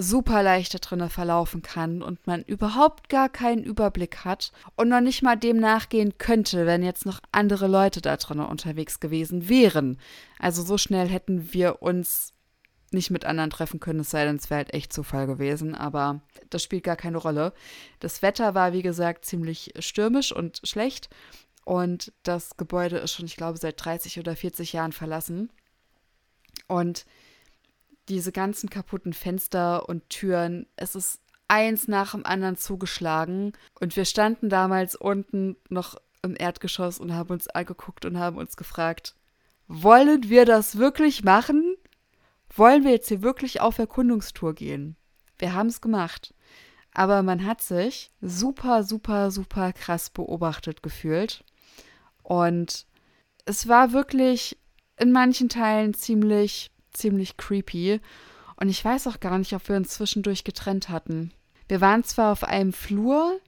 super 0.00 0.44
leicht 0.44 0.72
da 0.74 0.78
drinne 0.78 1.10
verlaufen 1.10 1.60
kann 1.60 2.02
und 2.02 2.24
man 2.26 2.42
überhaupt 2.44 3.08
gar 3.08 3.28
keinen 3.28 3.64
Überblick 3.64 4.24
hat 4.24 4.52
und 4.76 4.88
noch 4.88 5.00
nicht 5.00 5.22
mal 5.22 5.36
dem 5.36 5.58
nachgehen 5.58 6.16
könnte, 6.18 6.66
wenn 6.66 6.84
jetzt 6.84 7.04
noch 7.04 7.20
andere 7.32 7.66
Leute 7.66 8.00
da 8.00 8.16
drinne 8.16 8.46
unterwegs 8.46 9.00
gewesen 9.00 9.48
wären. 9.48 9.98
Also 10.38 10.62
so 10.62 10.78
schnell 10.78 11.08
hätten 11.08 11.52
wir 11.52 11.82
uns 11.82 12.32
nicht 12.92 13.10
mit 13.10 13.24
anderen 13.24 13.50
treffen 13.50 13.80
können, 13.80 14.00
es 14.00 14.10
sei 14.10 14.24
denn, 14.24 14.36
es 14.36 14.48
wäre 14.48 14.58
halt 14.58 14.72
echt 14.72 14.92
Zufall 14.92 15.26
gewesen, 15.26 15.74
aber 15.74 16.22
das 16.48 16.62
spielt 16.62 16.84
gar 16.84 16.96
keine 16.96 17.18
Rolle. 17.18 17.52
Das 17.98 18.22
Wetter 18.22 18.54
war, 18.54 18.72
wie 18.72 18.82
gesagt, 18.82 19.24
ziemlich 19.24 19.74
stürmisch 19.80 20.32
und 20.32 20.60
schlecht 20.64 21.10
und 21.64 22.14
das 22.22 22.56
Gebäude 22.56 22.96
ist 22.96 23.12
schon, 23.12 23.26
ich 23.26 23.36
glaube, 23.36 23.58
seit 23.58 23.84
30 23.84 24.18
oder 24.20 24.34
40 24.34 24.72
Jahren 24.72 24.92
verlassen. 24.92 25.50
Und 26.66 27.04
diese 28.08 28.32
ganzen 28.32 28.70
kaputten 28.70 29.12
Fenster 29.12 29.88
und 29.88 30.08
Türen, 30.08 30.66
es 30.76 30.94
ist 30.94 31.20
eins 31.48 31.88
nach 31.88 32.12
dem 32.12 32.24
anderen 32.24 32.56
zugeschlagen. 32.56 33.52
Und 33.80 33.96
wir 33.96 34.04
standen 34.04 34.48
damals 34.48 34.94
unten 34.94 35.56
noch 35.68 35.96
im 36.22 36.36
Erdgeschoss 36.38 36.98
und 36.98 37.14
haben 37.14 37.30
uns 37.30 37.48
angeguckt 37.48 38.04
und 38.04 38.18
haben 38.18 38.36
uns 38.36 38.56
gefragt, 38.56 39.14
wollen 39.66 40.28
wir 40.28 40.44
das 40.44 40.78
wirklich 40.78 41.24
machen? 41.24 41.76
Wollen 42.54 42.84
wir 42.84 42.92
jetzt 42.92 43.08
hier 43.08 43.22
wirklich 43.22 43.60
auf 43.60 43.78
Erkundungstour 43.78 44.54
gehen? 44.54 44.96
Wir 45.38 45.54
haben 45.54 45.68
es 45.68 45.80
gemacht. 45.80 46.34
Aber 46.92 47.22
man 47.22 47.44
hat 47.44 47.60
sich 47.60 48.10
super, 48.20 48.82
super, 48.82 49.30
super 49.30 49.72
krass 49.72 50.10
beobachtet 50.10 50.82
gefühlt. 50.82 51.44
Und 52.22 52.86
es 53.44 53.68
war 53.68 53.92
wirklich 53.92 54.58
in 54.96 55.12
manchen 55.12 55.48
Teilen 55.48 55.94
ziemlich 55.94 56.70
ziemlich 56.98 57.36
creepy. 57.36 58.00
Und 58.56 58.68
ich 58.68 58.84
weiß 58.84 59.06
auch 59.06 59.20
gar 59.20 59.38
nicht, 59.38 59.54
ob 59.54 59.68
wir 59.68 59.76
uns 59.76 59.90
zwischendurch 59.90 60.44
getrennt 60.44 60.88
hatten. 60.88 61.32
Wir 61.68 61.80
waren 61.80 62.04
zwar 62.04 62.32
auf 62.32 62.44
einem 62.44 62.72
Flur, 62.72 63.38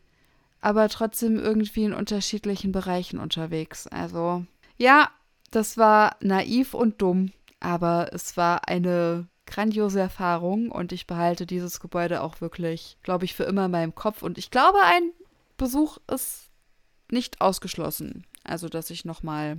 aber 0.61 0.89
trotzdem 0.89 1.39
irgendwie 1.39 1.85
in 1.85 1.95
unterschiedlichen 1.95 2.73
Bereichen 2.73 3.19
unterwegs. 3.19 3.87
Also, 3.87 4.45
ja, 4.77 5.11
das 5.51 5.77
war 5.77 6.17
naiv 6.21 6.75
und 6.75 7.03
dumm, 7.03 7.33
aber 7.59 8.11
es 8.13 8.37
war 8.37 8.69
eine 8.69 9.27
grandiose 9.47 10.01
Erfahrung 10.01 10.71
und 10.71 10.93
ich 10.93 11.07
behalte 11.07 11.45
dieses 11.45 11.81
Gebäude 11.81 12.23
auch 12.23 12.41
wirklich, 12.41 12.99
glaube 13.03 13.25
ich, 13.25 13.35
für 13.35 13.45
immer 13.45 13.65
in 13.65 13.73
meinem 13.73 13.95
Kopf. 13.95 14.23
Und 14.23 14.39
ich 14.39 14.51
glaube, 14.51 14.79
ein 14.85 15.11
Besuch 15.57 15.99
ist 16.11 16.51
nicht 17.11 17.41
ausgeschlossen. 17.41 18.25
Also, 18.45 18.69
dass 18.69 18.91
ich 18.91 19.05
nochmal 19.05 19.59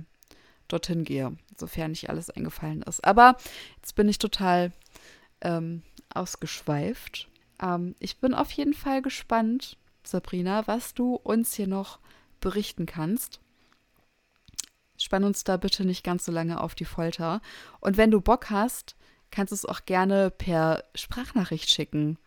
dorthin 0.68 1.04
gehe, 1.04 1.36
sofern 1.56 1.90
nicht 1.90 2.08
alles 2.10 2.30
eingefallen 2.30 2.82
ist. 2.82 3.04
Aber 3.04 3.36
jetzt 3.76 3.94
bin 3.94 4.08
ich 4.08 4.18
total 4.18 4.72
ähm, 5.40 5.82
ausgeschweift. 6.14 7.28
Ähm, 7.60 7.94
ich 7.98 8.18
bin 8.18 8.34
auf 8.34 8.50
jeden 8.52 8.74
Fall 8.74 9.02
gespannt, 9.02 9.76
Sabrina, 10.04 10.66
was 10.66 10.94
du 10.94 11.14
uns 11.14 11.54
hier 11.54 11.66
noch 11.66 11.98
berichten 12.40 12.86
kannst. 12.86 13.40
Spann 14.98 15.24
uns 15.24 15.44
da 15.44 15.56
bitte 15.56 15.84
nicht 15.84 16.04
ganz 16.04 16.24
so 16.24 16.32
lange 16.32 16.60
auf 16.60 16.74
die 16.74 16.84
Folter. 16.84 17.40
Und 17.80 17.96
wenn 17.96 18.10
du 18.10 18.20
Bock 18.20 18.50
hast, 18.50 18.96
kannst 19.30 19.50
du 19.50 19.54
es 19.54 19.64
auch 19.64 19.84
gerne 19.84 20.30
per 20.30 20.84
Sprachnachricht 20.94 21.70
schicken, 21.70 22.18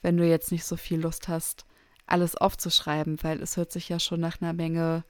wenn 0.00 0.16
du 0.16 0.26
jetzt 0.26 0.52
nicht 0.52 0.64
so 0.64 0.76
viel 0.76 1.00
Lust 1.00 1.28
hast, 1.28 1.66
alles 2.06 2.36
aufzuschreiben, 2.36 3.22
weil 3.22 3.40
es 3.42 3.56
hört 3.56 3.72
sich 3.72 3.88
ja 3.88 3.98
schon 3.98 4.20
nach 4.20 4.40
einer 4.40 4.52
Menge 4.52 5.04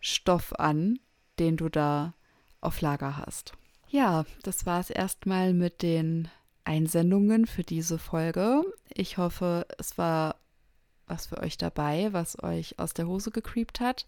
Stoff 0.00 0.52
an, 0.58 0.98
den 1.38 1.56
du 1.56 1.68
da 1.68 2.14
auf 2.66 2.80
Lager 2.80 3.16
hast. 3.16 3.52
Ja, 3.88 4.24
das 4.42 4.66
war 4.66 4.80
es 4.80 4.90
erstmal 4.90 5.54
mit 5.54 5.82
den 5.82 6.28
Einsendungen 6.64 7.46
für 7.46 7.62
diese 7.62 7.98
Folge. 7.98 8.62
Ich 8.92 9.18
hoffe, 9.18 9.66
es 9.78 9.96
war 9.96 10.36
was 11.06 11.28
für 11.28 11.38
euch 11.38 11.56
dabei, 11.56 12.12
was 12.12 12.42
euch 12.42 12.78
aus 12.80 12.92
der 12.92 13.06
Hose 13.06 13.30
gecreept 13.30 13.78
hat. 13.78 14.06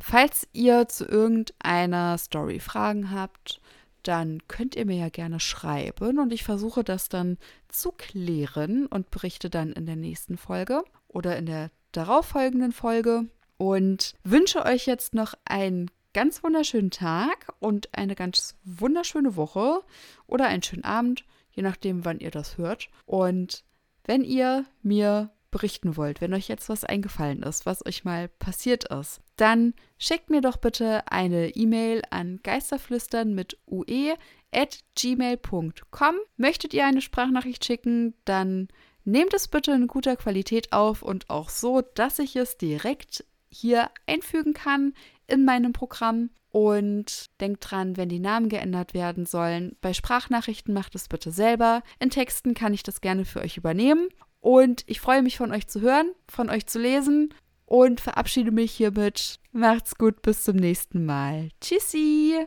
Falls 0.00 0.48
ihr 0.52 0.88
zu 0.88 1.06
irgendeiner 1.06 2.18
Story 2.18 2.58
Fragen 2.58 3.12
habt, 3.12 3.60
dann 4.02 4.40
könnt 4.48 4.74
ihr 4.74 4.86
mir 4.86 4.96
ja 4.96 5.08
gerne 5.10 5.40
schreiben 5.40 6.18
und 6.18 6.32
ich 6.32 6.42
versuche 6.42 6.82
das 6.82 7.08
dann 7.08 7.38
zu 7.68 7.92
klären 7.92 8.86
und 8.86 9.10
berichte 9.10 9.50
dann 9.50 9.72
in 9.72 9.86
der 9.86 9.96
nächsten 9.96 10.38
Folge 10.38 10.82
oder 11.06 11.36
in 11.36 11.46
der 11.46 11.70
darauffolgenden 11.92 12.72
Folge 12.72 13.26
und 13.58 14.14
wünsche 14.24 14.64
euch 14.64 14.86
jetzt 14.86 15.14
noch 15.14 15.34
einen 15.44 15.90
ganz 16.12 16.42
wunderschönen 16.42 16.90
Tag 16.90 17.52
und 17.58 17.88
eine 17.96 18.14
ganz 18.14 18.56
wunderschöne 18.64 19.36
Woche 19.36 19.82
oder 20.26 20.46
einen 20.46 20.62
schönen 20.62 20.84
Abend, 20.84 21.24
je 21.50 21.62
nachdem, 21.62 22.04
wann 22.04 22.20
ihr 22.20 22.30
das 22.30 22.58
hört. 22.58 22.88
Und 23.06 23.64
wenn 24.04 24.24
ihr 24.24 24.64
mir 24.82 25.30
berichten 25.50 25.96
wollt, 25.96 26.20
wenn 26.20 26.34
euch 26.34 26.48
jetzt 26.48 26.68
was 26.68 26.84
eingefallen 26.84 27.42
ist, 27.42 27.66
was 27.66 27.84
euch 27.84 28.04
mal 28.04 28.28
passiert 28.28 28.84
ist, 28.84 29.20
dann 29.36 29.74
schickt 29.98 30.30
mir 30.30 30.40
doch 30.40 30.56
bitte 30.56 31.10
eine 31.10 31.50
E-Mail 31.50 32.02
an 32.10 32.40
geisterflüstern 32.42 33.34
mit 33.34 33.58
ue 33.66 34.14
at 34.52 34.80
gmail.com. 34.94 36.16
Möchtet 36.36 36.74
ihr 36.74 36.86
eine 36.86 37.00
Sprachnachricht 37.00 37.64
schicken, 37.64 38.14
dann 38.24 38.68
nehmt 39.04 39.34
es 39.34 39.48
bitte 39.48 39.72
in 39.72 39.86
guter 39.86 40.16
Qualität 40.16 40.72
auf 40.72 41.02
und 41.02 41.30
auch 41.30 41.48
so, 41.48 41.80
dass 41.80 42.18
ich 42.18 42.36
es 42.36 42.58
direkt 42.58 43.24
hier 43.48 43.90
einfügen 44.06 44.54
kann 44.54 44.94
in 45.30 45.44
meinem 45.44 45.72
Programm. 45.72 46.30
Und 46.52 47.26
denkt 47.40 47.70
dran, 47.70 47.96
wenn 47.96 48.08
die 48.08 48.18
Namen 48.18 48.48
geändert 48.48 48.92
werden 48.92 49.24
sollen, 49.24 49.76
bei 49.80 49.92
Sprachnachrichten 49.92 50.74
macht 50.74 50.96
es 50.96 51.06
bitte 51.06 51.30
selber. 51.30 51.82
In 52.00 52.10
Texten 52.10 52.54
kann 52.54 52.74
ich 52.74 52.82
das 52.82 53.00
gerne 53.00 53.24
für 53.24 53.40
euch 53.40 53.56
übernehmen. 53.56 54.08
Und 54.40 54.82
ich 54.86 55.00
freue 55.00 55.22
mich 55.22 55.36
von 55.36 55.52
euch 55.52 55.68
zu 55.68 55.80
hören, 55.80 56.10
von 56.26 56.50
euch 56.50 56.66
zu 56.66 56.80
lesen 56.80 57.32
und 57.66 58.00
verabschiede 58.00 58.50
mich 58.50 58.72
hiermit. 58.72 59.38
Macht's 59.52 59.94
gut, 59.94 60.22
bis 60.22 60.42
zum 60.42 60.56
nächsten 60.56 61.06
Mal. 61.06 61.50
Tschüssi! 61.60 62.46